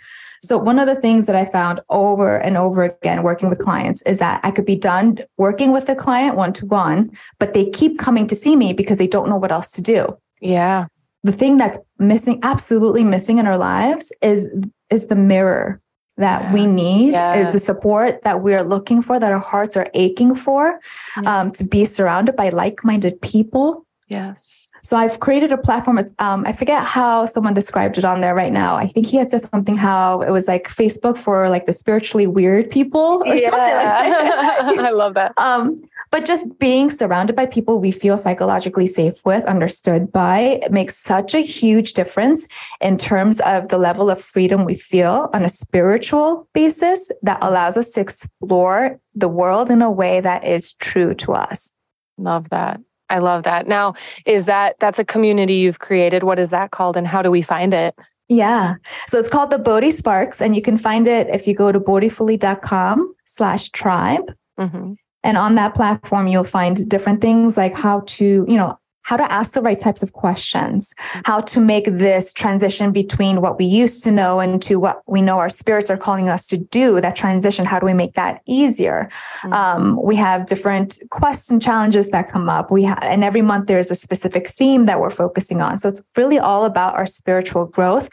So 0.43 0.57
one 0.57 0.79
of 0.79 0.87
the 0.87 0.95
things 0.95 1.25
that 1.25 1.35
I 1.35 1.43
found 1.45 1.81
over 1.89 2.37
and 2.37 2.55
over 2.55 2.83
again 2.83 3.23
working 3.23 3.49
with 3.49 3.59
clients 3.59 4.01
is 4.03 4.19
that 4.19 4.39
I 4.43 4.51
could 4.51 4.65
be 4.65 4.77
done 4.77 5.19
working 5.37 5.73
with 5.73 5.87
the 5.87 5.95
client 5.95 6.37
one 6.37 6.53
to 6.53 6.65
one, 6.65 7.09
but 7.39 7.53
they 7.53 7.69
keep 7.69 7.97
coming 7.97 8.27
to 8.27 8.35
see 8.35 8.55
me 8.55 8.71
because 8.71 8.97
they 8.97 9.07
don't 9.07 9.29
know 9.29 9.35
what 9.35 9.51
else 9.51 9.71
to 9.73 9.81
do 9.81 10.15
yeah. 10.41 10.87
the 11.23 11.31
thing 11.31 11.57
that's 11.57 11.79
missing 11.99 12.39
absolutely 12.43 13.03
missing 13.03 13.37
in 13.37 13.47
our 13.47 13.57
lives 13.57 14.11
is 14.21 14.53
is 14.89 15.07
the 15.07 15.15
mirror 15.15 15.81
that 16.17 16.41
Yeah. 16.43 16.53
we 16.53 16.65
need, 16.67 17.13
is 17.35 17.53
the 17.53 17.59
support 17.59 18.23
that 18.23 18.41
we're 18.41 18.63
looking 18.63 19.01
for, 19.01 19.19
that 19.19 19.31
our 19.31 19.39
hearts 19.39 19.77
are 19.77 19.87
aching 19.93 20.33
for, 20.35 20.79
Yeah. 21.21 21.39
um, 21.39 21.51
to 21.51 21.63
be 21.63 21.85
surrounded 21.85 22.35
by 22.35 22.49
like 22.49 22.83
minded 22.83 23.21
people. 23.21 23.85
Yes. 24.07 24.63
So 24.83 24.95
I've 24.95 25.19
created 25.19 25.51
a 25.51 25.57
platform. 25.57 25.99
Um, 26.19 26.43
I 26.47 26.53
forget 26.53 26.81
how 26.81 27.25
someone 27.25 27.53
described 27.53 27.97
it 27.97 28.05
on 28.05 28.21
there 28.21 28.33
right 28.33 28.53
now. 28.53 28.75
I 28.77 28.87
think 28.87 29.05
he 29.05 29.17
had 29.17 29.29
said 29.29 29.41
something 29.41 29.75
how 29.75 30.21
it 30.21 30.31
was 30.31 30.47
like 30.47 30.69
Facebook 30.69 31.17
for 31.17 31.49
like 31.49 31.65
the 31.65 31.73
spiritually 31.73 32.25
weird 32.25 32.71
people 32.71 33.21
or 33.25 33.37
something 33.37 33.51
like 33.51 33.51
that. 33.51 34.61
I 34.79 34.91
love 34.91 35.13
that. 35.15 35.33
um, 35.37 35.77
but 36.11 36.25
just 36.25 36.57
being 36.59 36.89
surrounded 36.89 37.35
by 37.35 37.45
people 37.45 37.79
we 37.79 37.91
feel 37.91 38.17
psychologically 38.17 38.87
safe 38.87 39.23
with, 39.25 39.45
understood 39.45 40.11
by, 40.11 40.61
makes 40.71 40.97
such 40.97 41.33
a 41.33 41.39
huge 41.39 41.93
difference 41.93 42.47
in 42.81 42.97
terms 42.97 43.39
of 43.41 43.67
the 43.69 43.77
level 43.77 44.09
of 44.09 44.21
freedom 44.21 44.65
we 44.65 44.75
feel 44.75 45.29
on 45.33 45.43
a 45.43 45.49
spiritual 45.49 46.47
basis 46.53 47.11
that 47.21 47.39
allows 47.41 47.77
us 47.77 47.91
to 47.91 48.01
explore 48.01 48.99
the 49.15 49.27
world 49.27 49.69
in 49.69 49.81
a 49.81 49.91
way 49.91 50.19
that 50.19 50.43
is 50.43 50.73
true 50.73 51.13
to 51.15 51.33
us. 51.33 51.73
Love 52.17 52.49
that. 52.49 52.79
I 53.09 53.19
love 53.19 53.43
that. 53.43 53.67
Now, 53.67 53.93
is 54.25 54.45
that 54.45 54.75
that's 54.79 54.99
a 54.99 55.05
community 55.05 55.55
you've 55.55 55.79
created? 55.79 56.23
What 56.23 56.39
is 56.39 56.49
that 56.49 56.71
called 56.71 56.97
and 56.97 57.07
how 57.07 57.21
do 57.21 57.31
we 57.31 57.41
find 57.41 57.73
it? 57.73 57.95
Yeah. 58.27 58.75
So 59.07 59.17
it's 59.17 59.29
called 59.29 59.51
the 59.51 59.59
Bodhi 59.59 59.91
Sparks, 59.91 60.41
and 60.41 60.53
you 60.55 60.61
can 60.61 60.77
find 60.77 61.07
it 61.07 61.27
if 61.29 61.47
you 61.47 61.55
go 61.55 61.71
to 61.71 61.79
bodhifully.com 61.79 63.13
slash 63.25 63.69
tribe. 63.69 64.33
Mhm. 64.59 64.97
And 65.23 65.37
on 65.37 65.55
that 65.55 65.73
platform, 65.75 66.27
you'll 66.27 66.43
find 66.43 66.87
different 66.89 67.21
things 67.21 67.57
like 67.57 67.73
how 67.75 68.01
to, 68.07 68.45
you 68.47 68.55
know, 68.55 68.77
how 69.03 69.15
to 69.15 69.31
ask 69.31 69.53
the 69.53 69.61
right 69.61 69.79
types 69.79 70.03
of 70.03 70.11
questions, 70.11 70.93
how 71.23 71.39
to 71.39 71.61
make 71.61 71.85
this 71.85 72.33
transition 72.33 72.91
between 72.91 73.39
what 73.39 73.57
we 73.57 73.63
used 73.63 74.03
to 74.03 74.11
know 74.11 74.41
and 74.41 74.61
to 74.61 74.77
what 74.79 75.01
we 75.07 75.21
know 75.21 75.37
our 75.37 75.47
spirits 75.47 75.89
are 75.89 75.95
calling 75.95 76.27
us 76.27 76.45
to 76.45 76.57
do, 76.57 76.99
that 76.99 77.15
transition, 77.15 77.63
how 77.63 77.79
do 77.79 77.85
we 77.85 77.93
make 77.93 78.15
that 78.15 78.41
easier? 78.47 79.07
Mhm. 79.43 79.53
Um, 79.53 79.99
we 80.03 80.17
have 80.17 80.45
different 80.45 80.99
quests 81.09 81.49
and 81.49 81.61
challenges 81.61 82.09
that 82.09 82.29
come 82.29 82.49
up. 82.49 82.69
We 82.69 82.83
ha- 82.83 82.99
and 83.01 83.23
every 83.23 83.41
month 83.41 83.67
there's 83.67 83.91
a 83.91 83.95
specific 83.95 84.49
theme 84.49 84.87
that 84.87 84.99
we're 84.99 85.09
focusing 85.09 85.61
on. 85.61 85.77
So 85.77 85.87
it's 85.87 86.03
really 86.17 86.37
all 86.37 86.65
about 86.65 86.95
our 86.95 87.05
spiritual 87.05 87.63
growth 87.63 88.09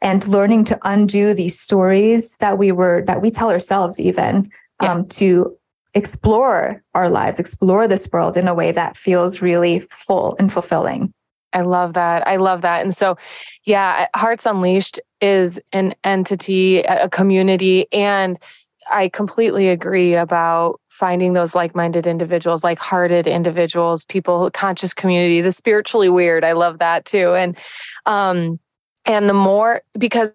and 0.00 0.26
learning 0.26 0.64
to 0.64 0.78
undo 0.84 1.34
these 1.34 1.60
stories 1.60 2.38
that 2.38 2.56
we 2.56 2.72
were 2.72 3.04
that 3.06 3.20
we 3.20 3.30
tell 3.30 3.50
ourselves 3.50 4.00
even 4.00 4.48
Yeah. 4.80 4.92
um, 4.92 5.06
to 5.08 5.54
explore 5.94 6.82
our 6.94 7.08
lives, 7.08 7.40
explore 7.40 7.88
this 7.88 8.08
world 8.12 8.36
in 8.36 8.48
a 8.48 8.54
way 8.54 8.72
that 8.72 8.96
feels 8.96 9.42
really 9.42 9.80
full 9.90 10.36
and 10.38 10.52
fulfilling. 10.52 11.12
I 11.52 11.62
love 11.62 11.94
that. 11.94 12.26
I 12.28 12.36
love 12.36 12.62
that. 12.62 12.82
And 12.82 12.94
so, 12.94 13.16
yeah, 13.64 14.06
Hearts 14.14 14.46
Unleashed 14.46 15.00
is 15.20 15.60
an 15.72 15.94
entity, 16.04 16.78
a 16.80 17.08
community, 17.08 17.86
and 17.92 18.38
I 18.90 19.08
completely 19.08 19.68
agree 19.68 20.14
about 20.14 20.80
finding 20.88 21.32
those 21.32 21.54
like-minded 21.54 22.06
individuals, 22.06 22.62
like-hearted 22.62 23.26
individuals, 23.26 24.04
people, 24.04 24.50
conscious 24.52 24.94
community, 24.94 25.40
the 25.40 25.52
spiritually 25.52 26.08
weird. 26.08 26.44
I 26.44 26.52
love 26.52 26.78
that 26.78 27.04
too. 27.04 27.34
And 27.34 27.56
um 28.06 28.60
and 29.06 29.28
the 29.28 29.34
more 29.34 29.82
because 29.98 30.30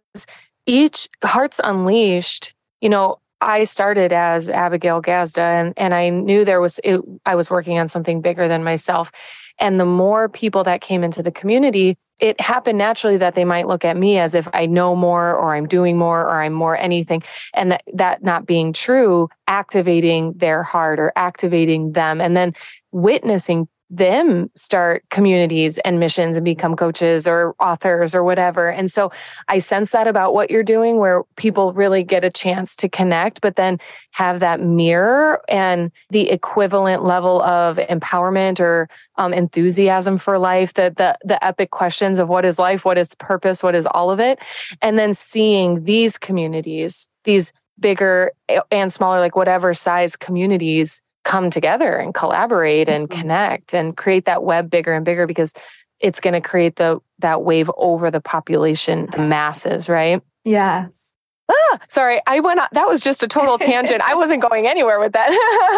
each 0.66 1.08
Hearts 1.24 1.62
Unleashed, 1.64 2.54
you 2.82 2.90
know, 2.90 3.20
I 3.42 3.64
started 3.64 4.12
as 4.14 4.50
Abigail 4.50 5.02
Gazda 5.02 5.42
and 5.42 5.74
and 5.78 5.94
I 5.94 6.10
knew 6.10 6.46
there 6.46 6.62
was 6.62 6.80
it, 6.84 7.02
I 7.26 7.36
was 7.36 7.50
working 7.50 7.78
on 7.78 7.90
something 7.90 8.22
bigger 8.22 8.48
than 8.48 8.64
myself. 8.64 9.12
And 9.60 9.80
the 9.80 9.86
more 9.86 10.28
people 10.28 10.64
that 10.66 10.82
came 10.82 11.04
into 11.04 11.24
the 11.24 11.32
community, 11.32 11.98
it 12.20 12.40
happened 12.40 12.78
naturally 12.78 13.18
that 13.18 13.36
they 13.36 13.46
might 13.46 13.68
look 13.68 13.84
at 13.84 13.98
me 13.98 14.20
as 14.20 14.36
if 14.36 14.48
I 14.54 14.66
know 14.66 14.96
more 14.96 15.36
or 15.36 15.56
I'm 15.56 15.68
doing 15.68 15.98
more 15.98 16.22
or 16.22 16.42
I'm 16.42 16.54
more 16.54 16.78
anything. 16.78 17.24
And 17.54 17.72
that, 17.72 17.84
that 17.94 18.24
not 18.24 18.46
being 18.46 18.74
true, 18.74 19.30
activating 19.48 20.34
their 20.34 20.64
heart 20.64 21.00
or 21.00 21.12
activating 21.16 21.92
them 21.92 22.22
and 22.22 22.36
then 22.36 22.54
witnessing 22.92 23.68
them 23.90 24.50
start 24.56 25.04
communities 25.12 25.78
and 25.80 26.00
missions 26.00 26.36
and 26.36 26.44
become 26.44 26.76
coaches 26.76 27.28
or 27.28 27.56
authors 27.60 28.16
or 28.16 28.24
whatever. 28.24 28.70
And 28.70 28.92
so 28.92 29.12
I 29.48 29.60
sense 29.60 29.92
that 29.92 30.08
about 30.08 30.34
what 30.34 30.50
you're 30.50 30.64
doing, 30.64 30.98
where 30.98 31.24
people 31.36 31.72
really 31.74 32.04
get 32.04 32.24
a 32.24 32.32
chance 32.32 32.76
to 32.78 32.90
connect, 32.90 33.42
but 33.42 33.56
then 33.56 33.80
have 34.12 34.40
that 34.40 34.60
mirror 34.60 35.42
and 35.48 35.92
the 36.10 36.30
equivalent 36.32 37.04
level 37.04 37.42
of 37.44 37.78
empowerment 37.78 38.60
or 38.60 38.90
um, 39.18 39.34
enthusiasm 39.34 40.18
for 40.18 40.40
life, 40.40 40.74
the, 40.74 40.94
the 40.98 41.18
the 41.24 41.44
epic 41.46 41.72
questions 41.72 42.18
of 42.18 42.28
what 42.28 42.44
is 42.44 42.58
life, 42.60 42.86
what 42.86 42.98
is 42.98 43.14
purpose, 43.16 43.62
what 43.62 43.76
is 43.76 43.86
all 43.86 44.12
of 44.12 44.20
it, 44.20 44.40
and 44.82 44.98
then 44.98 45.14
seeing 45.14 45.84
these 45.84 46.18
communities, 46.18 47.08
these 47.24 47.54
bigger 47.80 48.32
and 48.72 48.92
smaller, 48.92 49.20
like 49.20 49.36
whatever 49.36 49.74
size 49.74 50.16
communities 50.16 51.02
come 51.26 51.50
together 51.50 51.98
and 51.98 52.14
collaborate 52.14 52.88
and 52.88 53.10
Mhm. 53.10 53.20
connect 53.20 53.74
and 53.74 53.98
create 53.98 54.26
that 54.26 54.44
web 54.44 54.70
bigger 54.70 54.94
and 54.94 55.04
bigger 55.04 55.28
because 55.28 55.54
it's 56.00 56.22
going 56.22 56.34
to 56.34 56.42
create 56.42 56.78
the 56.78 57.00
that 57.20 57.42
wave 57.44 57.70
over 57.78 58.10
the 58.12 58.22
population 58.22 59.10
the 59.12 59.28
masses 59.28 59.90
right 59.90 60.22
Yes. 60.46 61.16
ah, 61.50 61.80
sorry 61.90 62.22
i 62.28 62.40
went 62.40 62.60
on 62.60 62.68
that 62.74 62.88
was 62.88 63.02
just 63.02 63.24
a 63.24 63.28
total 63.28 63.58
tangent 63.58 64.02
i 64.04 64.14
wasn't 64.16 64.42
going 64.48 64.68
anywhere 64.68 65.00
with 65.00 65.14
that 65.14 65.30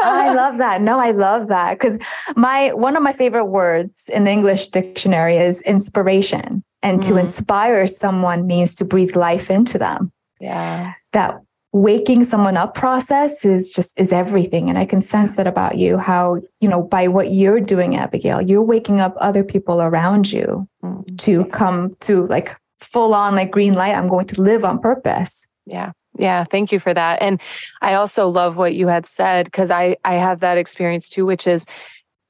I 0.04 0.34
love 0.42 0.58
that. 0.58 0.82
No, 0.82 1.00
I 1.00 1.12
love 1.12 1.48
that 1.48 1.80
because 1.80 1.98
my 2.36 2.72
one 2.74 2.96
of 2.96 3.04
my 3.04 3.14
favorite 3.14 3.46
words 3.46 4.10
in 4.14 4.24
the 4.26 4.32
English 4.32 4.70
dictionary 4.70 5.38
is 5.38 5.62
inspiration. 5.64 6.64
And 6.84 7.02
to 7.04 7.14
Mm. 7.14 7.22
inspire 7.22 7.88
someone 7.88 8.46
means 8.46 8.76
to 8.76 8.86
breathe 8.86 9.16
life 9.16 9.50
into 9.50 9.78
them. 9.80 10.12
yeah 10.40 10.94
That 11.14 11.42
waking 11.74 12.24
someone 12.24 12.58
up 12.58 12.74
process 12.74 13.46
is 13.46 13.74
just 13.74 14.00
is 14.00 14.12
everything. 14.12 14.70
And 14.70 14.78
I 14.78 14.86
can 14.86 15.02
sense 15.02 15.36
that 15.36 15.48
about 15.48 15.78
you, 15.78 15.98
how, 15.98 16.42
you 16.62 16.70
know, 16.70 16.82
by 16.82 17.08
what 17.08 17.32
you're 17.32 17.60
doing, 17.60 17.96
Abigail, 17.96 18.42
you're 18.42 18.64
waking 18.64 19.00
up 19.00 19.16
other 19.20 19.44
people 19.44 19.82
around 19.82 20.32
you 20.32 20.68
Mm. 20.84 21.18
to 21.20 21.46
come 21.46 21.96
to 22.02 22.28
like 22.28 22.52
full 22.80 23.14
on 23.14 23.36
like 23.36 23.52
green 23.52 23.74
light. 23.74 23.96
I'm 23.96 24.08
going 24.08 24.28
to 24.28 24.42
live 24.42 24.64
on 24.64 24.80
purpose. 24.80 25.48
Yeah. 25.66 25.92
Yeah. 26.18 26.46
Thank 26.46 26.72
you 26.72 26.80
for 26.80 26.94
that. 26.94 27.22
And 27.22 27.42
I 27.82 27.96
also 27.96 28.28
love 28.28 28.56
what 28.56 28.74
you 28.74 28.88
had 28.88 29.06
said 29.06 29.46
because 29.46 29.70
I, 29.72 29.98
I 30.06 30.16
have 30.16 30.40
that 30.40 30.58
experience 30.58 31.10
too, 31.10 31.26
which 31.26 31.48
is 31.48 31.66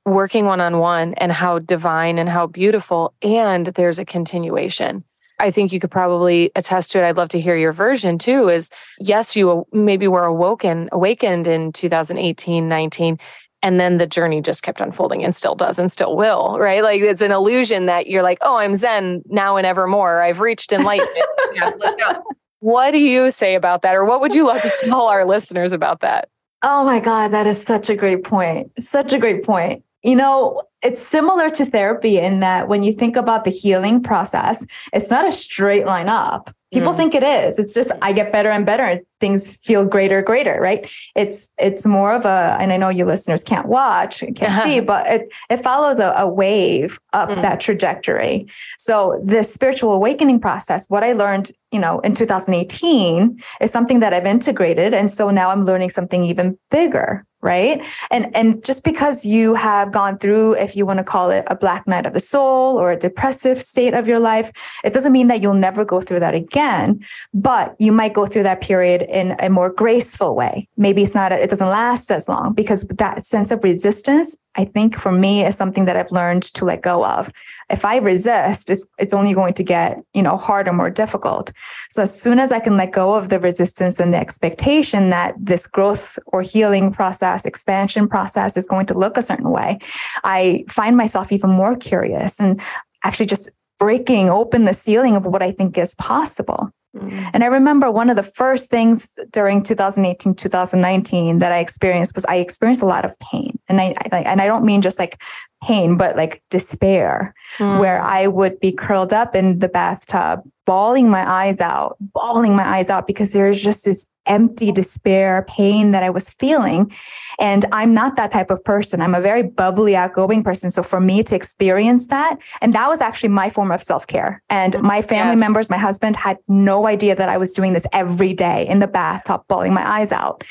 working 0.06 0.45
one 0.45 0.62
on 0.62 0.80
one 0.80 1.13
and 1.15 1.32
how 1.32 1.60
divine 1.60 2.17
and 2.17 2.30
how 2.30 2.47
beautiful. 2.47 3.13
And 3.21 3.67
there's 3.67 4.00
a 4.00 4.06
continuation. 4.06 5.04
I 5.39 5.52
think 5.52 5.71
you 5.71 5.80
could 5.80 5.91
probably 5.91 6.52
attest 6.56 6.91
to 6.91 7.00
it. 7.00 7.06
I'd 7.06 7.17
love 7.17 7.30
to 7.30 7.39
hear 7.39 7.56
your 7.56 7.73
version 7.73 8.17
too. 8.17 8.50
Is 8.50 8.69
yes, 9.00 9.36
you 9.36 9.65
maybe 9.71 10.08
were 10.08 10.26
awoken, 10.26 10.89
awakened 10.91 11.47
in 11.47 11.71
2018, 11.73 12.67
19, 12.67 13.19
and 13.63 13.80
then 13.80 13.97
the 13.97 14.08
journey 14.08 14.41
just 14.41 14.63
kept 14.63 14.80
unfolding 14.80 15.23
and 15.23 15.36
still 15.36 15.56
does 15.56 15.80
and 15.80 15.91
still 15.91 16.15
will, 16.15 16.58
right? 16.60 16.84
Like 16.84 17.02
it's 17.02 17.21
an 17.21 17.32
illusion 17.32 17.86
that 17.88 18.08
you're 18.08 18.23
like, 18.23 18.38
oh, 18.41 18.58
I'm 18.58 18.76
Zen 18.76 19.23
now 19.28 19.58
and 19.58 19.65
evermore. 19.65 20.21
I've 20.21 20.39
reached 20.39 20.71
enlightenment. 20.71 21.26
yeah, 21.54 21.71
let's 21.78 21.95
go. 21.95 22.23
What 22.60 22.91
do 22.91 23.00
you 23.00 23.30
say 23.32 23.56
about 23.56 23.84
that? 23.84 23.95
Or 23.95 24.06
what 24.06 24.21
would 24.21 24.34
you 24.34 24.47
love 24.47 24.62
to 24.62 24.73
tell 24.82 25.08
our 25.08 25.26
listeners 25.26 25.71
about 25.71 26.02
that? 26.02 26.30
Oh 26.63 26.86
my 26.86 27.00
God, 27.00 27.30
that 27.30 27.45
is 27.45 27.63
such 27.63 27.89
a 27.89 27.95
great 27.95 28.23
point. 28.23 28.71
Such 28.84 29.13
a 29.13 29.19
great 29.19 29.43
point. 29.43 29.84
You 30.03 30.15
know, 30.15 30.62
it's 30.83 31.01
similar 31.01 31.49
to 31.49 31.65
therapy 31.65 32.19
in 32.19 32.39
that 32.41 32.67
when 32.67 32.83
you 32.83 32.93
think 32.93 33.15
about 33.15 33.45
the 33.45 33.51
healing 33.51 34.01
process, 34.03 34.65
it's 34.93 35.10
not 35.10 35.27
a 35.27 35.31
straight 35.31 35.86
line 35.86 36.07
up. 36.07 36.51
People 36.73 36.91
Mm. 36.93 36.97
think 36.97 37.15
it 37.15 37.23
is. 37.23 37.57
It's 37.60 37.73
just 37.73 37.91
I 38.01 38.12
get 38.12 38.31
better 38.31 38.49
and 38.49 38.65
better 38.65 38.83
and 38.83 39.01
things 39.21 39.55
feel 39.63 39.86
greater, 39.86 40.21
greater, 40.21 40.60
right? 40.62 40.88
It's 41.15 41.49
it's 41.57 41.86
more 41.86 42.12
of 42.13 42.25
a, 42.25 42.57
and 42.60 42.73
I 42.73 42.77
know 42.77 42.89
you 42.89 43.05
listeners 43.05 43.41
can't 43.43 43.67
watch, 43.67 44.19
can't 44.36 44.62
see, 44.63 44.81
but 44.81 45.07
it 45.07 45.33
it 45.49 45.57
follows 45.57 45.99
a, 45.99 46.13
a 46.17 46.27
wave 46.27 46.99
up 47.13 47.29
Mm. 47.29 47.41
that 47.41 47.60
trajectory. 47.62 48.47
So 48.77 49.19
the 49.23 49.43
spiritual 49.43 49.93
awakening 49.93 50.41
process, 50.41 50.86
what 50.89 51.03
I 51.03 51.13
learned, 51.13 51.51
you 51.71 51.79
know, 51.79 51.99
in 51.99 52.13
2018 52.13 53.39
is 53.62 53.71
something 53.71 53.99
that 53.99 54.13
I've 54.13 54.25
integrated. 54.25 54.93
And 54.93 55.10
so 55.10 55.29
now 55.31 55.49
I'm 55.49 55.63
learning 55.63 55.89
something 55.89 56.23
even 56.25 56.57
bigger, 56.69 57.25
right? 57.47 57.81
And 58.12 58.36
and 58.36 58.63
just 58.63 58.83
because 58.83 59.25
you 59.25 59.53
have 59.53 59.93
gone 59.93 60.17
through, 60.17 60.55
if 60.55 60.75
you 60.75 60.86
want 60.86 60.99
to 60.99 61.03
call 61.03 61.31
it 61.31 61.45
a 61.47 61.55
black 61.55 61.88
night 61.88 62.05
of 62.05 62.13
the 62.13 62.19
soul 62.19 62.77
or 62.77 62.91
a 62.91 62.99
depressive 62.99 63.57
state 63.57 63.93
of 63.93 64.05
your 64.07 64.19
life, 64.19 64.51
it 64.83 64.91
doesn't 64.93 65.13
mean 65.13 65.27
that 65.27 65.41
you'll 65.41 65.53
never 65.53 65.86
go 65.86 66.01
through 66.01 66.19
that 66.19 66.36
again. 66.36 66.99
But 67.33 67.75
you 67.79 67.93
might 67.93 68.13
go 68.13 68.25
through 68.25 68.43
that 68.43 68.60
period 68.60 69.03
in 69.07 69.38
a 69.39 69.49
more 69.49 69.71
graceful 69.71 70.36
way. 70.36 70.67
Maybe 70.75 71.03
it's 71.03 71.15
not, 71.15 71.31
it 71.31 71.49
doesn't 71.49 71.67
last 71.67 72.12
as 72.12 72.27
long 72.27 72.53
because 72.53 72.83
that 72.83 73.23
sense 73.23 73.49
of 73.51 73.63
resistance, 73.63 74.36
I 74.57 74.65
think 74.65 74.97
for 74.97 75.11
me 75.11 75.45
is 75.45 75.55
something 75.55 75.85
that 75.85 75.95
I've 75.95 76.11
learned 76.11 76.43
to 76.55 76.65
let 76.65 76.81
go 76.81 77.05
of. 77.05 77.31
If 77.69 77.85
I 77.85 77.97
resist, 77.97 78.69
it's, 78.69 78.87
it's 78.97 79.13
only 79.13 79.33
going 79.33 79.53
to 79.53 79.63
get, 79.63 79.99
you 80.13 80.23
know, 80.23 80.35
harder, 80.35 80.73
more 80.73 80.89
difficult. 80.89 81.51
So 81.91 82.01
as 82.01 82.19
soon 82.19 82.39
as 82.39 82.51
I 82.51 82.59
can 82.59 82.75
let 82.75 82.91
go 82.91 83.13
of 83.13 83.29
the 83.29 83.39
resistance 83.39 83.99
and 83.99 84.13
the 84.13 84.17
expectation 84.17 85.11
that 85.11 85.35
this 85.37 85.67
growth 85.67 86.17
or 86.27 86.41
healing 86.41 86.91
process, 86.91 87.45
expansion 87.45 88.07
process 88.07 88.57
is 88.57 88.67
going 88.67 88.87
to 88.87 88.97
look 88.97 89.15
a 89.15 89.21
certain 89.21 89.51
way, 89.51 89.77
I 90.23 90.65
find 90.67 90.97
myself 90.97 91.31
even 91.31 91.51
more 91.51 91.75
curious 91.75 92.39
and 92.39 92.59
actually 93.03 93.27
just 93.27 93.51
breaking 93.77 94.29
open 94.29 94.65
the 94.65 94.73
ceiling 94.73 95.15
of 95.15 95.25
what 95.25 95.43
I 95.43 95.51
think 95.51 95.77
is 95.77 95.93
possible. 95.95 96.71
Mm. 96.95 97.29
And 97.33 97.43
I 97.43 97.47
remember 97.47 97.91
one 97.91 98.09
of 98.09 98.15
the 98.15 98.23
first 98.23 98.71
things 98.71 99.17
during 99.31 99.61
2018, 99.61 100.33
2019 100.35 101.37
that 101.39 101.51
I 101.51 101.59
experienced 101.59 102.15
was 102.15 102.25
I 102.25 102.37
experienced 102.37 102.81
a 102.81 102.85
lot 102.85 103.05
of 103.05 103.17
pain. 103.19 103.56
And 103.69 103.82
I, 103.82 103.93
I 104.12 104.19
and 104.19 104.41
I 104.41 104.47
don't 104.47 104.65
mean 104.65 104.82
just 104.82 104.99
like 104.99 105.21
pain, 105.63 105.97
but 105.97 106.15
like 106.15 106.41
despair, 106.49 107.34
mm. 107.58 107.80
where 107.80 108.01
I 108.01 108.27
would 108.27 108.60
be 108.60 108.71
curled 108.71 109.13
up 109.13 109.36
in 109.36 109.60
the 109.60 109.69
bathtub, 109.69 110.43
bawling 110.65 111.10
my 111.10 111.30
eyes 111.30 111.60
out, 111.62 111.97
bawling 111.99 112.56
my 112.56 112.63
eyes 112.63 112.89
out 112.89 113.08
because 113.08 113.34
there's 113.34 113.62
just 113.62 113.86
this 113.86 114.08
empty 114.27 114.71
despair, 114.71 115.45
pain 115.47 115.91
that 115.91 116.03
I 116.03 116.09
was 116.09 116.29
feeling. 116.29 116.91
And 117.39 117.65
I'm 117.71 117.93
not 117.93 118.15
that 118.15 118.31
type 118.31 118.49
of 118.49 118.63
person. 118.63 119.01
I'm 119.01 119.15
a 119.15 119.21
very 119.21 119.43
bubbly, 119.43 119.95
outgoing 119.95 120.43
person. 120.43 120.69
So 120.69 120.83
for 120.83 120.99
me 120.99 121.23
to 121.23 121.35
experience 121.35 122.07
that, 122.07 122.39
and 122.61 122.73
that 122.73 122.87
was 122.87 123.01
actually 123.01 123.29
my 123.29 123.49
form 123.49 123.71
of 123.71 123.81
self 123.81 124.07
care. 124.07 124.41
And 124.49 124.73
mm, 124.73 124.81
my 124.81 125.01
family 125.01 125.33
yes. 125.33 125.39
members, 125.39 125.69
my 125.69 125.77
husband 125.77 126.15
had 126.15 126.37
no 126.47 126.87
idea 126.87 127.15
that 127.15 127.29
I 127.29 127.37
was 127.37 127.53
doing 127.53 127.73
this 127.73 127.87
every 127.93 128.33
day 128.33 128.67
in 128.67 128.79
the 128.79 128.87
bathtub, 128.87 129.43
bawling 129.47 129.73
my 129.73 129.87
eyes 129.87 130.11
out. 130.11 130.43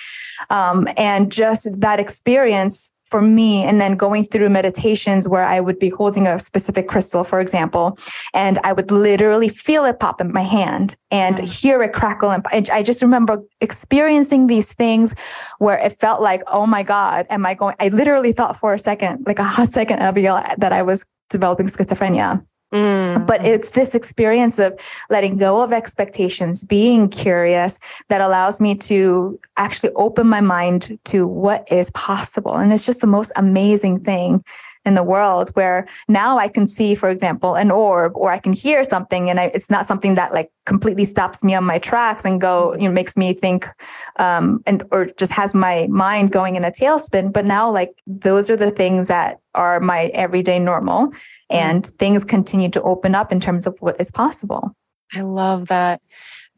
Um, 0.51 0.87
and 0.97 1.33
just 1.33 1.69
that 1.81 2.01
experience 2.01 2.93
for 3.07 3.23
me 3.23 3.63
and 3.63 3.81
then 3.81 3.97
going 3.97 4.25
through 4.25 4.49
meditations 4.49 5.29
where 5.29 5.45
I 5.45 5.61
would 5.61 5.79
be 5.79 5.89
holding 5.89 6.27
a 6.27 6.39
specific 6.39 6.89
crystal, 6.89 7.25
for 7.25 7.41
example, 7.41 7.99
and 8.35 8.59
I 8.65 8.73
would 8.73 8.91
literally 8.91 9.49
feel 9.49 9.85
it 9.85 10.01
pop 10.01 10.21
in 10.21 10.33
my 10.33 10.43
hand 10.43 10.97
and 11.17 11.37
mm. 11.37 11.61
hear 11.61 11.83
it 11.83 11.93
crackle. 11.93 12.31
And 12.31 12.71
I 12.71 12.83
just 12.83 13.03
remember 13.03 13.43
experiencing 13.61 14.47
these 14.47 14.75
things 14.75 15.15
where 15.59 15.79
it 15.79 15.93
felt 15.93 16.21
like, 16.21 16.43
oh 16.47 16.67
my 16.67 16.83
God, 16.83 17.27
am 17.31 17.47
I 17.47 17.55
going? 17.55 17.75
I 17.81 17.89
literally 17.89 18.33
thought 18.33 18.57
for 18.57 18.75
a 18.75 18.79
second, 18.79 19.25
like 19.27 19.39
a 19.39 19.45
hot 19.45 19.69
second, 19.69 20.01
Abigail, 20.01 20.43
that 20.59 20.73
I 20.73 20.83
was 20.83 21.07
developing 21.31 21.67
schizophrenia. 21.67 22.45
Mm. 22.75 23.27
But 23.27 23.45
it's 23.45 23.71
this 23.73 23.95
experience 23.95 24.59
of 24.59 24.79
letting 25.09 25.39
go 25.39 25.63
of 25.63 25.73
expectations, 25.73 26.65
being 26.65 27.09
curious 27.09 27.79
that 28.09 28.21
allows 28.21 28.61
me 28.61 28.75
to 28.91 29.39
actually 29.57 29.93
open 29.95 30.27
my 30.27 30.41
mind 30.41 30.99
to 31.07 31.27
what 31.27 31.71
is 31.71 31.91
possible. 31.93 32.55
And 32.55 32.73
it's 32.73 32.85
just 32.85 33.01
the 33.01 33.07
most 33.07 33.33
amazing 33.37 34.01
thing 34.01 34.45
in 34.87 34.95
the 34.95 35.03
world 35.03 35.51
where 35.51 35.87
now 36.09 36.39
I 36.39 36.49
can 36.49 36.67
see, 36.67 36.95
for 36.95 37.11
example, 37.11 37.57
an 37.57 37.71
orb 37.71 38.13
or 38.17 38.31
I 38.31 38.39
can 38.39 38.53
hear 38.53 38.85
something 38.85 39.29
and 39.29 39.39
I, 39.39 39.47
it's 39.47 39.71
not 39.71 39.85
something 39.85 40.15
that 40.15 40.33
like 40.33 40.51
completely 40.65 41.05
stops 41.05 41.45
me 41.45 41.55
on 41.55 41.65
my 41.65 41.79
tracks 41.79 42.25
and 42.25 42.41
go, 42.41 42.75
you 42.75 42.89
know, 42.89 42.93
makes 42.93 43.17
me 43.17 43.35
think, 43.35 43.67
um, 44.19 44.63
and, 44.67 44.85
or 44.93 45.07
just 45.19 45.33
has 45.33 45.55
my 45.55 45.89
mind 45.91 46.33
going 46.33 46.57
in 46.57 46.65
a 46.65 46.71
tailspin. 46.71 47.33
But 47.33 47.45
now 47.45 47.71
like 47.71 47.93
those 48.07 48.49
are 48.49 48.57
the 48.57 48.71
things 48.71 49.09
that 49.09 49.41
are 49.55 49.81
my 49.81 50.05
everyday 50.15 50.59
normal 50.59 51.13
and 51.51 51.87
things 51.87 52.25
continue 52.25 52.71
to 52.71 52.83
open 52.83 53.15
up 53.15 53.33
in 53.33 53.41
terms 53.41 53.67
of 53.67 53.77
what 53.81 54.01
is 54.01 54.11
possible. 54.11 54.75
I 55.13 55.21
love 55.21 55.69
that. 55.69 56.01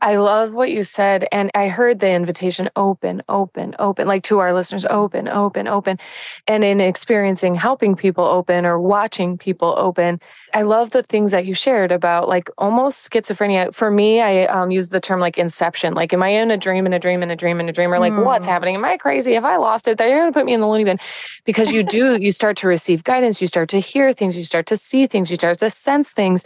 I 0.00 0.16
love 0.16 0.52
what 0.52 0.70
you 0.70 0.84
said. 0.84 1.26
And 1.32 1.50
I 1.54 1.68
heard 1.68 1.98
the 1.98 2.10
invitation 2.10 2.70
open, 2.76 3.22
open, 3.28 3.74
open, 3.78 4.06
like 4.06 4.22
to 4.24 4.38
our 4.38 4.52
listeners, 4.52 4.84
open, 4.84 5.28
open, 5.28 5.66
open. 5.66 5.98
And 6.46 6.62
in 6.62 6.80
experiencing 6.80 7.54
helping 7.54 7.96
people 7.96 8.24
open 8.24 8.64
or 8.64 8.80
watching 8.80 9.36
people 9.36 9.74
open, 9.76 10.20
I 10.54 10.62
love 10.62 10.92
the 10.92 11.02
things 11.02 11.32
that 11.32 11.46
you 11.46 11.54
shared 11.54 11.90
about 11.90 12.28
like 12.28 12.48
almost 12.58 13.10
schizophrenia. 13.10 13.74
For 13.74 13.90
me, 13.90 14.20
I 14.20 14.46
um, 14.46 14.70
use 14.70 14.88
the 14.90 15.00
term 15.00 15.20
like 15.20 15.36
inception. 15.36 15.94
Like, 15.94 16.12
am 16.12 16.22
I 16.22 16.28
in 16.28 16.50
a 16.50 16.56
dream, 16.56 16.86
in 16.86 16.92
a 16.92 16.98
dream, 16.98 17.22
in 17.22 17.30
a 17.30 17.36
dream, 17.36 17.60
in 17.60 17.68
a 17.68 17.72
dream? 17.72 17.92
Or 17.92 17.98
like, 17.98 18.12
mm. 18.12 18.24
what's 18.24 18.46
happening? 18.46 18.76
Am 18.76 18.84
I 18.84 18.96
crazy? 18.96 19.34
If 19.34 19.44
I 19.44 19.56
lost 19.56 19.88
it, 19.88 19.98
they're 19.98 20.16
going 20.16 20.32
to 20.32 20.38
put 20.38 20.46
me 20.46 20.54
in 20.54 20.60
the 20.60 20.68
loony 20.68 20.84
bin. 20.84 20.98
Because 21.44 21.72
you 21.72 21.82
do, 21.82 22.16
you 22.20 22.30
start 22.32 22.56
to 22.58 22.68
receive 22.68 23.04
guidance, 23.04 23.40
you 23.40 23.48
start 23.48 23.68
to 23.70 23.80
hear 23.80 24.12
things, 24.12 24.36
you 24.36 24.44
start 24.44 24.66
to 24.66 24.76
see 24.76 25.06
things, 25.06 25.30
you 25.30 25.36
start 25.36 25.58
to 25.58 25.70
sense 25.70 26.10
things. 26.10 26.44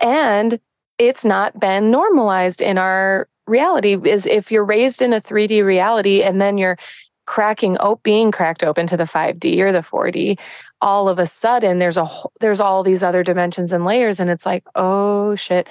And 0.00 0.58
it's 0.98 1.24
not 1.24 1.58
been 1.58 1.90
normalized 1.90 2.60
in 2.60 2.78
our 2.78 3.28
reality 3.46 3.96
is 4.08 4.26
if 4.26 4.50
you're 4.50 4.64
raised 4.64 5.02
in 5.02 5.12
a 5.12 5.20
3D 5.20 5.64
reality 5.64 6.22
and 6.22 6.40
then 6.40 6.56
you're 6.56 6.78
cracking 7.26 7.76
oh 7.80 7.96
being 8.02 8.30
cracked 8.30 8.62
open 8.62 8.86
to 8.86 8.96
the 8.96 9.04
5D 9.04 9.58
or 9.60 9.72
the 9.72 9.80
4D 9.80 10.38
all 10.80 11.08
of 11.08 11.18
a 11.18 11.26
sudden 11.26 11.78
there's 11.78 11.96
a 11.96 12.08
there's 12.40 12.60
all 12.60 12.82
these 12.82 13.02
other 13.02 13.22
dimensions 13.22 13.72
and 13.72 13.84
layers 13.84 14.20
and 14.20 14.30
it's 14.30 14.46
like 14.46 14.64
oh 14.74 15.34
shit. 15.34 15.68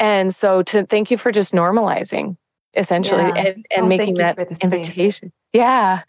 And 0.00 0.34
so 0.34 0.62
to 0.64 0.84
thank 0.86 1.10
you 1.10 1.18
for 1.18 1.30
just 1.30 1.52
normalizing 1.52 2.36
essentially 2.74 3.22
yeah. 3.22 3.34
and, 3.34 3.66
and 3.70 3.84
oh, 3.84 3.86
making 3.86 4.14
that 4.14 4.38
invitation. 4.62 5.32
Yeah. 5.52 6.02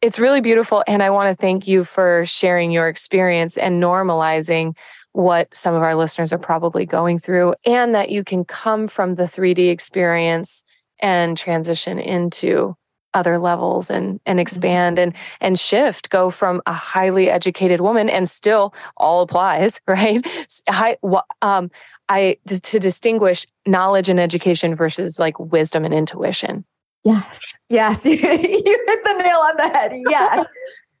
It's 0.00 0.18
really 0.18 0.40
beautiful 0.40 0.82
and 0.86 1.02
i 1.02 1.10
want 1.10 1.36
to 1.36 1.40
thank 1.40 1.66
you 1.68 1.84
for 1.84 2.24
sharing 2.26 2.70
your 2.70 2.88
experience 2.88 3.56
and 3.56 3.82
normalizing 3.82 4.74
what 5.12 5.54
some 5.54 5.74
of 5.74 5.82
our 5.82 5.94
listeners 5.94 6.32
are 6.32 6.38
probably 6.38 6.86
going 6.86 7.18
through, 7.18 7.54
and 7.64 7.94
that 7.94 8.10
you 8.10 8.24
can 8.24 8.44
come 8.44 8.88
from 8.88 9.14
the 9.14 9.24
3D 9.24 9.70
experience 9.70 10.64
and 11.00 11.36
transition 11.36 11.98
into 11.98 12.76
other 13.14 13.38
levels 13.38 13.90
and 13.90 14.20
and 14.26 14.36
mm-hmm. 14.36 14.40
expand 14.40 14.98
and 14.98 15.12
and 15.40 15.58
shift 15.58 16.10
go 16.10 16.30
from 16.30 16.62
a 16.66 16.72
highly 16.72 17.28
educated 17.28 17.80
woman 17.80 18.08
and 18.08 18.28
still 18.28 18.74
all 18.96 19.22
applies 19.22 19.80
right? 19.86 20.26
High, 20.68 20.96
um 21.42 21.70
i 22.08 22.36
to 22.48 22.78
distinguish 22.78 23.46
knowledge 23.66 24.08
and 24.08 24.18
education 24.18 24.74
versus 24.74 25.18
like 25.18 25.38
wisdom 25.38 25.84
and 25.84 25.94
intuition. 25.94 26.64
Yes 27.04 27.40
yes 27.68 28.06
you 28.06 28.16
hit 28.16 29.04
the 29.04 29.22
nail 29.22 29.38
on 29.38 29.56
the 29.56 29.68
head 29.68 29.92
yes 29.94 30.46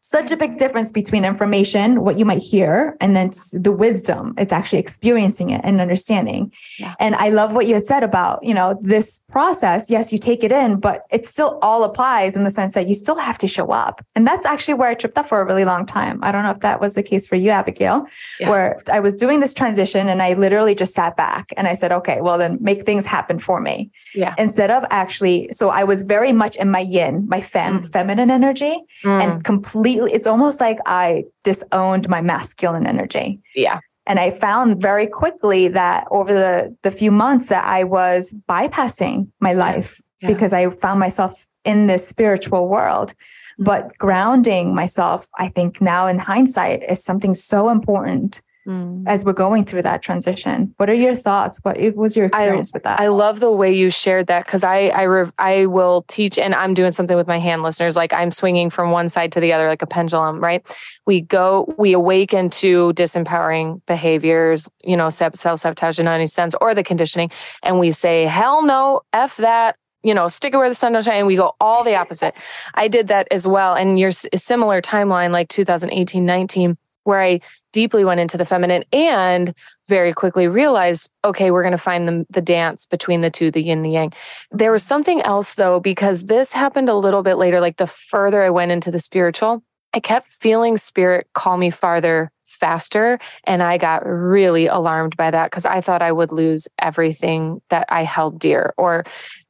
such 0.04 0.32
a 0.32 0.36
big 0.36 0.58
difference 0.58 0.90
between 0.90 1.24
information, 1.24 2.02
what 2.02 2.18
you 2.18 2.24
might 2.24 2.42
hear, 2.42 2.96
and 3.00 3.14
then 3.14 3.30
the 3.52 3.70
wisdom. 3.70 4.34
It's 4.36 4.52
actually 4.52 4.80
experiencing 4.80 5.50
it 5.50 5.60
and 5.62 5.80
understanding. 5.80 6.52
Yeah. 6.80 6.94
And 6.98 7.14
I 7.14 7.28
love 7.28 7.54
what 7.54 7.68
you 7.68 7.74
had 7.74 7.86
said 7.86 8.02
about, 8.02 8.42
you 8.42 8.52
know, 8.52 8.76
this 8.80 9.22
process. 9.30 9.90
Yes, 9.90 10.12
you 10.12 10.18
take 10.18 10.42
it 10.42 10.50
in, 10.50 10.80
but 10.80 11.06
it 11.12 11.24
still 11.24 11.56
all 11.62 11.84
applies 11.84 12.34
in 12.36 12.42
the 12.42 12.50
sense 12.50 12.74
that 12.74 12.88
you 12.88 12.94
still 12.94 13.14
have 13.14 13.38
to 13.38 13.46
show 13.46 13.66
up. 13.66 14.04
And 14.16 14.26
that's 14.26 14.44
actually 14.44 14.74
where 14.74 14.88
I 14.88 14.94
tripped 14.94 15.16
up 15.16 15.26
for 15.26 15.40
a 15.40 15.44
really 15.44 15.64
long 15.64 15.86
time. 15.86 16.18
I 16.24 16.32
don't 16.32 16.42
know 16.42 16.50
if 16.50 16.60
that 16.60 16.80
was 16.80 16.96
the 16.96 17.02
case 17.04 17.28
for 17.28 17.36
you, 17.36 17.50
Abigail, 17.50 18.04
yeah. 18.40 18.50
where 18.50 18.82
I 18.92 18.98
was 18.98 19.14
doing 19.14 19.38
this 19.38 19.54
transition 19.54 20.08
and 20.08 20.20
I 20.20 20.32
literally 20.32 20.74
just 20.74 20.94
sat 20.94 21.16
back 21.16 21.52
and 21.56 21.68
I 21.68 21.74
said, 21.74 21.92
okay, 21.92 22.20
well, 22.20 22.38
then 22.38 22.58
make 22.60 22.82
things 22.82 23.06
happen 23.06 23.38
for 23.38 23.60
me. 23.60 23.92
Yeah. 24.16 24.34
Instead 24.36 24.72
of 24.72 24.84
actually, 24.90 25.48
so 25.52 25.68
I 25.68 25.84
was 25.84 26.02
very 26.02 26.32
much 26.32 26.56
in 26.56 26.72
my 26.72 26.80
yin, 26.80 27.24
my 27.28 27.40
fem, 27.40 27.84
mm. 27.84 27.92
feminine 27.92 28.32
energy 28.32 28.76
mm. 29.04 29.22
and 29.22 29.44
completely 29.44 29.91
completely, 29.94 30.16
it's 30.16 30.26
almost 30.26 30.60
like 30.60 30.78
I 30.86 31.24
disowned 31.44 32.08
my 32.08 32.20
masculine 32.20 32.86
energy. 32.86 33.40
Yeah. 33.54 33.80
And 34.06 34.18
I 34.18 34.30
found 34.30 34.82
very 34.82 35.06
quickly 35.06 35.68
that 35.68 36.06
over 36.10 36.32
the, 36.32 36.76
the 36.82 36.90
few 36.90 37.10
months 37.10 37.48
that 37.48 37.64
I 37.64 37.84
was 37.84 38.34
bypassing 38.48 39.30
my 39.40 39.52
life 39.52 40.00
yeah. 40.20 40.28
because 40.28 40.52
I 40.52 40.68
found 40.70 40.98
myself 40.98 41.46
in 41.64 41.86
this 41.86 42.06
spiritual 42.06 42.68
world. 42.68 43.10
Mm-hmm. 43.10 43.64
But 43.64 43.96
grounding 43.98 44.74
myself, 44.74 45.28
I 45.38 45.48
think 45.48 45.80
now 45.80 46.08
in 46.08 46.18
hindsight, 46.18 46.82
is 46.82 47.04
something 47.04 47.34
so 47.34 47.68
important 47.68 48.42
mm. 48.66 49.04
as 49.06 49.24
we're 49.24 49.32
going 49.32 49.64
through 49.64 49.82
that 49.82 50.02
transition. 50.02 50.74
What 50.76 50.88
are 50.90 50.94
your 50.94 51.14
thoughts? 51.14 51.60
What 51.62 51.78
was 51.94 52.16
your 52.16 52.26
experience 52.26 52.72
I, 52.72 52.76
with 52.76 52.82
that? 52.84 53.00
I 53.00 53.08
love 53.08 53.40
the 53.40 53.50
way 53.50 53.74
you 53.74 53.90
shared 53.90 54.26
that 54.28 54.44
because 54.44 54.64
I 54.64 54.88
I 54.88 55.02
re- 55.02 55.32
I 55.38 55.66
will 55.66 56.04
teach 56.08 56.38
and 56.38 56.54
I'm 56.54 56.74
doing 56.74 56.92
something 56.92 57.16
with 57.16 57.26
my 57.26 57.38
hand 57.38 57.62
listeners 57.62 57.96
like 57.96 58.12
I'm 58.12 58.30
swinging 58.30 58.70
from 58.70 58.90
one 58.90 59.08
side 59.08 59.32
to 59.32 59.40
the 59.40 59.52
other 59.52 59.68
like 59.68 59.82
a 59.82 59.86
pendulum, 59.86 60.40
right? 60.40 60.64
We 61.06 61.20
go 61.20 61.74
we 61.78 61.92
awaken 61.92 62.50
to 62.50 62.92
disempowering 62.94 63.80
behaviors, 63.86 64.68
you 64.84 64.96
know, 64.96 65.10
self 65.10 65.34
sabotage 65.36 65.98
in 65.98 66.08
any 66.08 66.26
sense 66.26 66.54
or 66.60 66.74
the 66.74 66.84
conditioning, 66.84 67.30
and 67.62 67.78
we 67.78 67.92
say 67.92 68.24
hell 68.24 68.62
no, 68.62 69.02
f 69.12 69.36
that, 69.38 69.76
you 70.02 70.14
know, 70.14 70.28
stick 70.28 70.54
it 70.54 70.56
where 70.56 70.68
the 70.68 70.74
sun 70.74 70.92
don't 70.92 71.04
shine. 71.04 71.18
And 71.18 71.26
we 71.26 71.36
go 71.36 71.54
all 71.60 71.84
the 71.84 71.96
opposite. 71.96 72.34
I 72.74 72.88
did 72.88 73.08
that 73.08 73.28
as 73.30 73.46
well. 73.46 73.74
And 73.74 73.98
your 73.98 74.12
similar 74.12 74.82
timeline, 74.82 75.30
like 75.30 75.48
2018, 75.48 76.24
19, 76.24 76.76
where 77.04 77.20
I 77.22 77.40
deeply 77.72 78.04
went 78.04 78.20
into 78.20 78.36
the 78.36 78.44
feminine 78.44 78.84
and 78.92 79.54
very 79.88 80.12
quickly 80.12 80.46
realized, 80.46 81.10
okay, 81.24 81.50
we're 81.50 81.62
going 81.62 81.72
to 81.72 81.78
find 81.78 82.06
the, 82.06 82.26
the 82.30 82.40
dance 82.40 82.86
between 82.86 83.20
the 83.20 83.30
two, 83.30 83.50
the 83.50 83.62
yin 83.62 83.78
and 83.78 83.84
the 83.84 83.90
yang. 83.90 84.12
There 84.50 84.72
was 84.72 84.82
something 84.82 85.20
else 85.22 85.54
though, 85.54 85.80
because 85.80 86.24
this 86.24 86.52
happened 86.52 86.88
a 86.88 86.96
little 86.96 87.22
bit 87.22 87.36
later. 87.36 87.60
Like 87.60 87.78
the 87.78 87.86
further 87.86 88.42
I 88.42 88.50
went 88.50 88.72
into 88.72 88.90
the 88.90 89.00
spiritual, 89.00 89.62
I 89.94 90.00
kept 90.00 90.32
feeling 90.40 90.76
spirit 90.76 91.26
call 91.34 91.56
me 91.56 91.70
farther 91.70 92.30
faster. 92.46 93.18
And 93.44 93.62
I 93.62 93.78
got 93.78 94.06
really 94.06 94.66
alarmed 94.66 95.16
by 95.16 95.30
that 95.30 95.50
because 95.50 95.66
I 95.66 95.80
thought 95.80 96.02
I 96.02 96.12
would 96.12 96.32
lose 96.32 96.68
everything 96.78 97.60
that 97.70 97.86
I 97.88 98.04
held 98.04 98.38
dear 98.38 98.74
or 98.76 99.04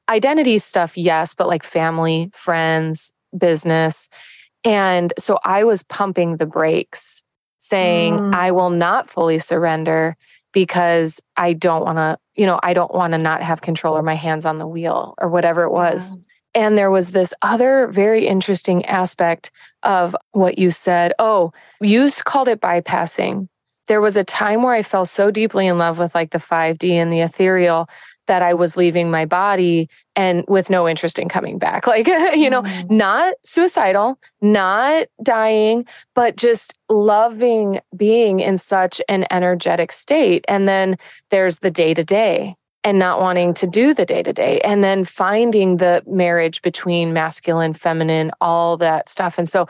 identity 0.08 0.58
stuff, 0.58 0.96
yes, 0.96 1.34
but 1.34 1.48
like 1.48 1.62
family, 1.62 2.30
friends, 2.34 3.12
business. 3.36 4.08
And 4.64 5.12
so 5.18 5.38
I 5.44 5.64
was 5.64 5.82
pumping 5.82 6.36
the 6.36 6.46
brakes 6.46 7.22
saying, 7.62 8.18
mm. 8.18 8.35
I 8.35 8.51
will 8.51 8.70
not 8.70 9.09
fully 9.09 9.38
surrender 9.38 10.16
because 10.53 11.20
I 11.37 11.53
don't 11.53 11.85
want 11.85 11.96
to, 11.96 12.18
you 12.35 12.44
know, 12.44 12.59
I 12.62 12.75
don't 12.75 12.92
want 12.92 13.12
to 13.12 13.18
not 13.18 13.40
have 13.40 13.62
control 13.62 13.96
or 13.96 14.03
my 14.03 14.16
hands 14.16 14.44
on 14.44 14.59
the 14.59 14.66
wheel 14.66 15.14
or 15.18 15.29
whatever 15.29 15.62
it 15.62 15.70
was. 15.70 16.16
Yeah. 16.16 16.22
And 16.64 16.77
there 16.77 16.90
was 16.90 17.12
this 17.12 17.33
other 17.40 17.87
very 17.87 18.27
interesting 18.27 18.85
aspect 18.85 19.53
of 19.85 20.14
what 20.33 20.59
you 20.59 20.70
said. 20.72 21.14
Oh, 21.20 21.53
you 21.81 22.11
called 22.25 22.48
it 22.48 22.61
bypassing. 22.61 23.48
There 23.87 24.01
was 24.01 24.16
a 24.16 24.25
time 24.25 24.62
where 24.62 24.75
I 24.75 24.83
fell 24.83 25.07
so 25.07 25.31
deeply 25.31 25.66
in 25.66 25.79
love 25.79 25.98
with 25.98 26.14
like 26.14 26.33
the 26.33 26.38
5D 26.38 26.90
and 26.90 27.12
the 27.12 27.20
ethereal 27.20 27.88
that 28.26 28.42
I 28.42 28.54
was 28.54 28.76
leaving 28.76 29.11
my 29.11 29.24
body 29.24 29.88
and 30.14 30.44
with 30.48 30.70
no 30.70 30.88
interest 30.88 31.18
in 31.18 31.28
coming 31.28 31.58
back. 31.58 31.87
Like, 31.92 32.06
you 32.06 32.48
know, 32.48 32.62
mm. 32.62 32.90
not 32.90 33.35
suicidal, 33.44 34.18
not 34.40 35.08
dying, 35.22 35.85
but 36.14 36.37
just 36.37 36.74
loving 36.88 37.80
being 37.94 38.40
in 38.40 38.56
such 38.56 39.02
an 39.11 39.26
energetic 39.30 39.92
state. 39.92 40.44
And 40.48 40.66
then 40.66 40.96
there's 41.30 41.58
the 41.58 41.70
day 41.70 41.92
to 41.92 42.02
day 42.02 42.56
and 42.85 42.98
not 42.98 43.20
wanting 43.20 43.54
to 43.54 43.66
do 43.66 43.94
the 43.94 44.06
day 44.06 44.22
to 44.22 44.32
day 44.32 44.61
and 44.61 44.82
then 44.82 45.04
finding 45.04 45.76
the 45.76 46.02
marriage 46.06 46.62
between 46.62 47.12
masculine 47.12 47.74
feminine 47.74 48.30
all 48.40 48.76
that 48.76 49.08
stuff 49.08 49.38
and 49.38 49.48
so 49.48 49.68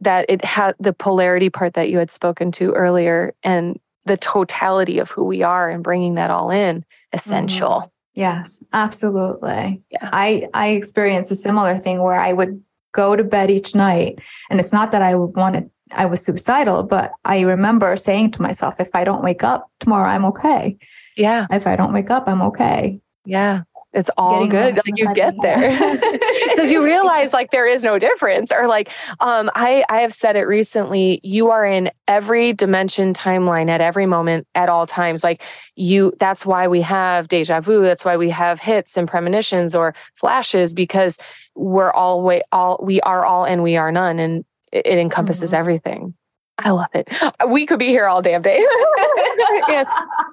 that 0.00 0.24
it 0.28 0.44
had 0.44 0.74
the 0.78 0.92
polarity 0.92 1.50
part 1.50 1.74
that 1.74 1.90
you 1.90 1.98
had 1.98 2.10
spoken 2.10 2.50
to 2.52 2.72
earlier 2.72 3.34
and 3.42 3.78
the 4.06 4.16
totality 4.16 4.98
of 4.98 5.10
who 5.10 5.24
we 5.24 5.42
are 5.42 5.70
and 5.70 5.82
bringing 5.82 6.14
that 6.14 6.30
all 6.30 6.50
in 6.50 6.84
essential 7.12 7.70
mm-hmm. 7.70 7.88
Yes 8.14 8.62
absolutely 8.72 9.82
yeah. 9.90 10.08
i 10.12 10.46
i 10.54 10.68
experienced 10.68 11.30
a 11.30 11.36
similar 11.36 11.76
thing 11.76 12.02
where 12.02 12.18
i 12.18 12.32
would 12.32 12.62
go 12.92 13.16
to 13.16 13.24
bed 13.24 13.50
each 13.50 13.74
night 13.74 14.18
and 14.50 14.60
it's 14.60 14.72
not 14.72 14.92
that 14.92 15.02
i 15.02 15.14
wanted 15.14 15.68
i 15.92 16.06
was 16.06 16.24
suicidal 16.24 16.82
but 16.82 17.12
i 17.24 17.40
remember 17.40 17.96
saying 17.96 18.30
to 18.30 18.40
myself 18.40 18.78
if 18.78 18.90
i 18.94 19.04
don't 19.04 19.24
wake 19.24 19.42
up 19.42 19.70
tomorrow 19.80 20.08
i'm 20.08 20.24
okay 20.24 20.78
yeah. 21.16 21.46
If 21.50 21.66
I 21.66 21.76
don't 21.76 21.92
wake 21.92 22.10
up, 22.10 22.28
I'm 22.28 22.42
okay. 22.42 23.00
Yeah. 23.24 23.62
It's 23.94 24.10
all 24.16 24.46
good. 24.48 24.74
Like 24.76 24.84
you 24.96 25.14
get 25.14 25.34
there. 25.40 26.00
Because 26.54 26.70
you 26.70 26.84
realize 26.84 27.32
like 27.32 27.50
there 27.50 27.66
is 27.66 27.82
no 27.82 27.98
difference. 27.98 28.52
Or 28.52 28.66
like 28.66 28.90
um 29.20 29.50
I 29.54 29.84
I 29.88 30.00
have 30.00 30.12
said 30.12 30.36
it 30.36 30.42
recently, 30.42 31.20
you 31.22 31.50
are 31.50 31.64
in 31.64 31.90
every 32.06 32.52
dimension 32.52 33.12
timeline 33.12 33.68
at 33.68 33.80
every 33.80 34.06
moment 34.06 34.46
at 34.54 34.68
all 34.68 34.86
times. 34.86 35.24
Like 35.24 35.42
you 35.76 36.12
that's 36.20 36.46
why 36.46 36.68
we 36.68 36.80
have 36.82 37.28
deja 37.28 37.60
vu. 37.60 37.82
That's 37.82 38.04
why 38.04 38.16
we 38.16 38.30
have 38.30 38.60
hits 38.60 38.96
and 38.96 39.08
premonitions 39.08 39.74
or 39.74 39.94
flashes 40.14 40.74
because 40.74 41.18
we're 41.54 41.92
all 41.92 42.22
way 42.22 42.42
all 42.52 42.80
we 42.82 43.00
are 43.02 43.24
all 43.24 43.44
and 43.44 43.62
we 43.62 43.76
are 43.76 43.92
none. 43.92 44.18
And 44.18 44.44
it, 44.72 44.86
it 44.86 44.98
encompasses 44.98 45.50
mm-hmm. 45.50 45.60
everything. 45.60 46.14
I 46.58 46.70
love 46.70 46.88
it. 46.94 47.08
We 47.48 47.66
could 47.66 47.80
be 47.80 47.88
here 47.88 48.06
all 48.06 48.22
damn 48.22 48.42
day. 48.42 48.58
and, 49.68 49.88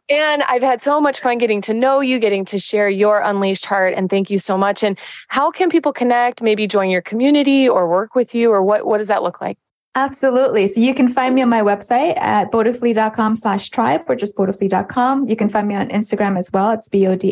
and, 0.10 0.44
I've 0.44 0.62
had 0.62 0.82
so 0.82 1.02
much 1.02 1.20
fun 1.20 1.40
getting 1.40 1.62
to 1.64 1.74
know 1.74 2.00
you, 2.00 2.20
getting 2.20 2.46
to 2.46 2.60
share 2.60 2.90
your 2.90 3.22
unleashed 3.22 3.66
heart. 3.66 3.96
And 3.96 4.10
thank 4.10 4.30
you 4.30 4.38
so 4.38 4.58
much. 4.58 4.84
And 4.84 5.00
how 5.30 5.50
can 5.50 5.70
people 5.70 5.92
connect, 5.92 6.42
maybe 6.42 6.68
join 6.68 6.90
your 6.90 7.02
community 7.02 7.68
or 7.68 7.88
work 7.90 8.14
with 8.14 8.36
you? 8.36 8.52
Or 8.52 8.62
what, 8.62 8.86
what 8.86 9.00
does 9.00 9.08
that 9.08 9.24
look 9.24 9.42
like? 9.42 9.58
Absolutely. 9.96 10.68
So 10.68 10.80
you 10.80 10.94
can 10.94 11.10
find 11.10 11.36
me 11.36 11.42
on 11.42 11.50
my 11.50 11.62
website 11.62 12.18
at 12.18 12.50
bodhifully.com 12.50 13.36
slash 13.36 13.70
tribe 13.70 14.04
or 14.08 14.16
just 14.16 14.38
bodhifully.com. 14.38 15.28
You 15.28 15.36
can 15.36 15.50
find 15.50 15.68
me 15.68 15.76
on 15.76 15.90
Instagram 15.90 16.38
as 16.38 16.50
well. 16.54 16.72
It's 16.72 16.88
B-O-D-H-I-F-U-L-L-Y. 16.88 17.26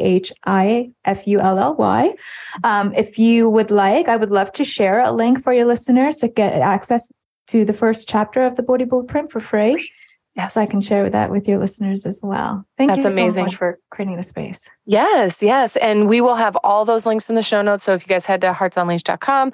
Um, 2.66 2.94
if 2.96 3.18
you 3.18 3.50
would 3.50 3.72
like, 3.72 4.10
I 4.10 4.18
would 4.18 4.30
love 4.30 4.52
to 4.54 4.66
share 4.66 5.00
a 5.00 5.12
link 5.14 5.42
for 5.42 5.54
your 5.54 5.64
listeners 5.66 6.18
to 6.18 6.28
get 6.28 6.54
access 6.56 7.10
to 7.50 7.66
the 7.66 7.74
first 7.74 8.08
chapter 8.08 8.44
of 8.44 8.56
the 8.56 8.64
Bodhi 8.64 8.86
Blueprint 8.86 9.32
for 9.32 9.40
free. 9.40 9.92
Yes. 10.36 10.54
So 10.54 10.62
I 10.62 10.68
can 10.68 10.80
share 10.80 11.10
that 11.10 11.32
with 11.32 11.48
your 11.48 11.58
listeners 11.58 12.06
as 12.06 12.22
well. 12.24 12.66
Thank 12.78 12.92
That's 12.92 13.00
you 13.00 13.12
amazing. 13.12 13.34
so 13.34 13.44
much 13.44 13.56
for 13.56 13.80
creating 13.90 14.16
the 14.16 14.24
space. 14.24 14.72
Yes, 14.86 15.42
yes. 15.42 15.76
And 15.78 16.08
we 16.08 16.22
will 16.22 16.36
have 16.36 16.56
all 16.58 16.86
those 16.86 17.06
links 17.06 17.30
in 17.30 17.36
the 17.36 17.42
show 17.42 17.62
notes. 17.62 17.84
So 17.84 17.94
if 17.94 18.04
you 18.04 18.08
guys 18.08 18.26
head 18.26 18.42
to 18.42 18.54
heartsunleashed.com, 18.54 19.52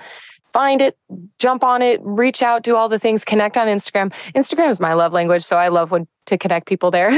find 0.53 0.81
it, 0.81 0.97
jump 1.39 1.63
on 1.63 1.81
it, 1.81 1.99
reach 2.03 2.43
out, 2.43 2.61
do 2.61 2.75
all 2.75 2.87
the 2.87 2.99
things, 2.99 3.25
connect 3.25 3.57
on 3.57 3.67
Instagram. 3.67 4.13
Instagram 4.35 4.69
is 4.69 4.79
my 4.79 4.93
love 4.93 5.11
language. 5.11 5.43
So 5.43 5.57
I 5.57 5.69
love 5.69 5.91
when 5.91 6.07
to 6.27 6.37
connect 6.37 6.67
people 6.67 6.91
there. 6.91 7.11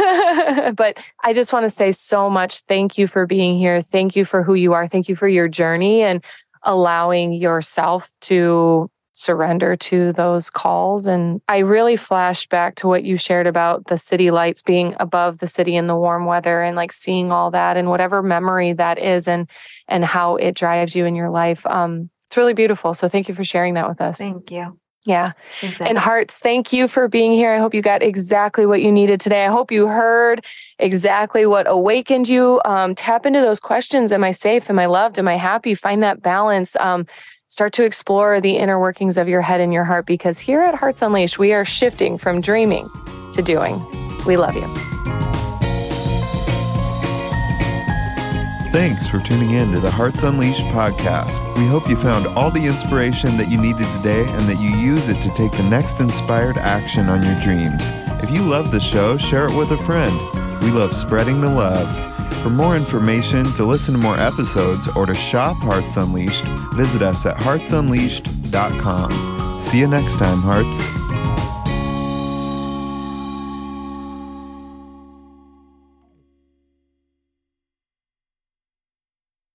but 0.74 0.98
I 1.24 1.34
just 1.34 1.52
want 1.52 1.64
to 1.64 1.70
say 1.70 1.92
so 1.92 2.30
much 2.30 2.62
thank 2.62 2.98
you 2.98 3.08
for 3.08 3.26
being 3.26 3.60
here. 3.60 3.82
Thank 3.82 4.16
you 4.16 4.24
for 4.24 4.44
who 4.44 4.54
you 4.54 4.74
are. 4.74 4.88
Thank 4.88 5.10
you 5.10 5.16
for 5.16 5.28
your 5.28 5.48
journey 5.48 6.04
and 6.04 6.24
allowing 6.64 7.34
yourself 7.34 8.12
to 8.22 8.90
surrender 9.18 9.76
to 9.76 10.14
those 10.14 10.50
calls. 10.52 11.08
And 11.08 11.42
I 11.48 11.60
really 11.60 11.98
flashed 11.98 12.50
back 12.50 12.76
to 12.76 12.88
what 12.88 13.04
you 13.04 13.18
shared 13.18 13.48
about 13.48 13.88
the 13.88 13.98
city 13.98 14.30
lights 14.30 14.62
being 14.62 14.96
above 15.00 15.40
the 15.40 15.48
city 15.48 15.76
in 15.76 15.88
the 15.88 15.96
warm 15.96 16.26
weather 16.26 16.62
and 16.62 16.76
like 16.76 16.92
seeing 16.92 17.32
all 17.32 17.50
that 17.52 17.78
and 17.78 17.90
whatever 17.90 18.22
memory 18.22 18.74
that 18.74 19.00
is 19.00 19.28
and 19.28 19.50
and 19.88 20.06
how 20.06 20.36
it 20.36 20.54
drives 20.54 20.96
you 20.96 21.06
in 21.06 21.16
your 21.16 21.32
life. 21.32 21.66
Um, 21.66 22.12
it's 22.28 22.38
really 22.38 22.54
beautiful. 22.54 22.94
So 22.94 23.10
thank 23.10 23.28
you 23.28 23.34
for 23.34 23.44
sharing 23.44 23.74
that 23.74 23.90
with 23.90 24.02
us. 24.02 24.20
Thank 24.20 24.52
you. 24.52 24.78
Yeah. 25.04 25.32
Exactly. 25.64 25.88
And 25.90 25.98
hearts, 25.98 26.38
thank 26.38 26.74
you 26.74 26.90
for 26.90 27.08
being 27.08 27.32
here. 27.32 27.54
I 27.54 27.60
hope 27.60 27.74
you 27.74 27.82
got 27.82 28.04
exactly 28.04 28.66
what 28.66 28.82
you 28.82 28.92
needed 28.92 29.22
today. 29.22 29.46
I 29.46 29.50
hope 29.50 29.72
you 29.72 29.88
heard 29.88 30.46
exactly 30.80 31.46
what 31.46 31.66
awakened 31.68 32.28
you. 32.28 32.62
Um, 32.66 32.94
tap 32.94 33.26
into 33.26 33.40
those 33.40 33.62
questions. 33.62 34.12
Am 34.12 34.24
I 34.24 34.32
safe? 34.32 34.70
Am 34.70 34.78
I 34.78 34.86
loved? 34.86 35.18
Am 35.18 35.28
I 35.28 35.38
happy? 35.38 35.76
Find 35.76 36.04
that 36.04 36.22
balance. 36.22 36.76
Um, 36.76 37.08
start 37.48 37.74
to 37.74 37.84
explore 37.84 38.42
the 38.42 38.58
inner 38.58 38.80
workings 38.80 39.18
of 39.18 39.28
your 39.28 39.42
head 39.42 39.62
and 39.62 39.74
your 39.74 39.84
heart 39.84 40.06
because 40.06 40.40
here 40.40 40.62
at 40.62 40.76
Hearts 40.76 41.02
Unleashed, 41.02 41.40
we 41.40 41.54
are 41.54 41.66
shifting 41.66 42.18
from 42.18 42.42
dreaming 42.42 42.90
to 43.34 43.42
doing. 43.42 43.82
We 44.26 44.38
love 44.38 44.56
you. 44.56 44.68
Thanks 48.74 49.08
for 49.08 49.20
tuning 49.20 49.52
in 49.52 49.72
to 49.72 49.80
the 49.80 49.90
Hearts 49.90 50.24
Unleashed 50.24 50.62
podcast. 50.66 51.40
We 51.58 51.66
hope 51.66 51.90
you 51.90 51.96
found 51.96 52.28
all 52.28 52.52
the 52.52 52.66
inspiration 52.66 53.38
that 53.38 53.50
you 53.50 53.58
needed 53.58 53.88
today 53.96 54.28
and 54.28 54.42
that 54.42 54.60
you 54.60 54.70
use 54.70 55.08
it 55.10 55.20
to 55.22 55.34
take 55.34 55.52
the 55.54 55.64
next 55.64 56.00
inspired 56.00 56.58
action 56.58 57.10
on 57.10 57.24
your 57.24 57.40
dreams. 57.42 57.82
If 58.22 58.30
you 58.30 58.42
love 58.42 58.72
the 58.72 58.80
show, 58.80 59.18
share 59.18 59.46
it 59.46 59.56
with 59.56 59.72
a 59.72 59.78
friend. 59.80 60.16
We 60.62 60.70
love 60.70 60.96
spreading 60.96 61.42
the 61.42 61.50
love. 61.50 62.17
For 62.42 62.50
more 62.50 62.76
information, 62.76 63.46
to 63.54 63.66
listen 63.66 63.94
to 63.96 64.00
more 64.00 64.18
episodes, 64.18 64.88
or 64.96 65.06
to 65.06 65.14
shop 65.14 65.58
Hearts 65.58 65.98
Unleashed, 65.98 66.46
visit 66.76 67.02
us 67.02 67.26
at 67.26 67.36
heartsunleashed.com. 67.38 69.62
See 69.62 69.80
you 69.80 69.88
next 69.88 70.18
time, 70.18 70.42
Hearts. 70.42 70.80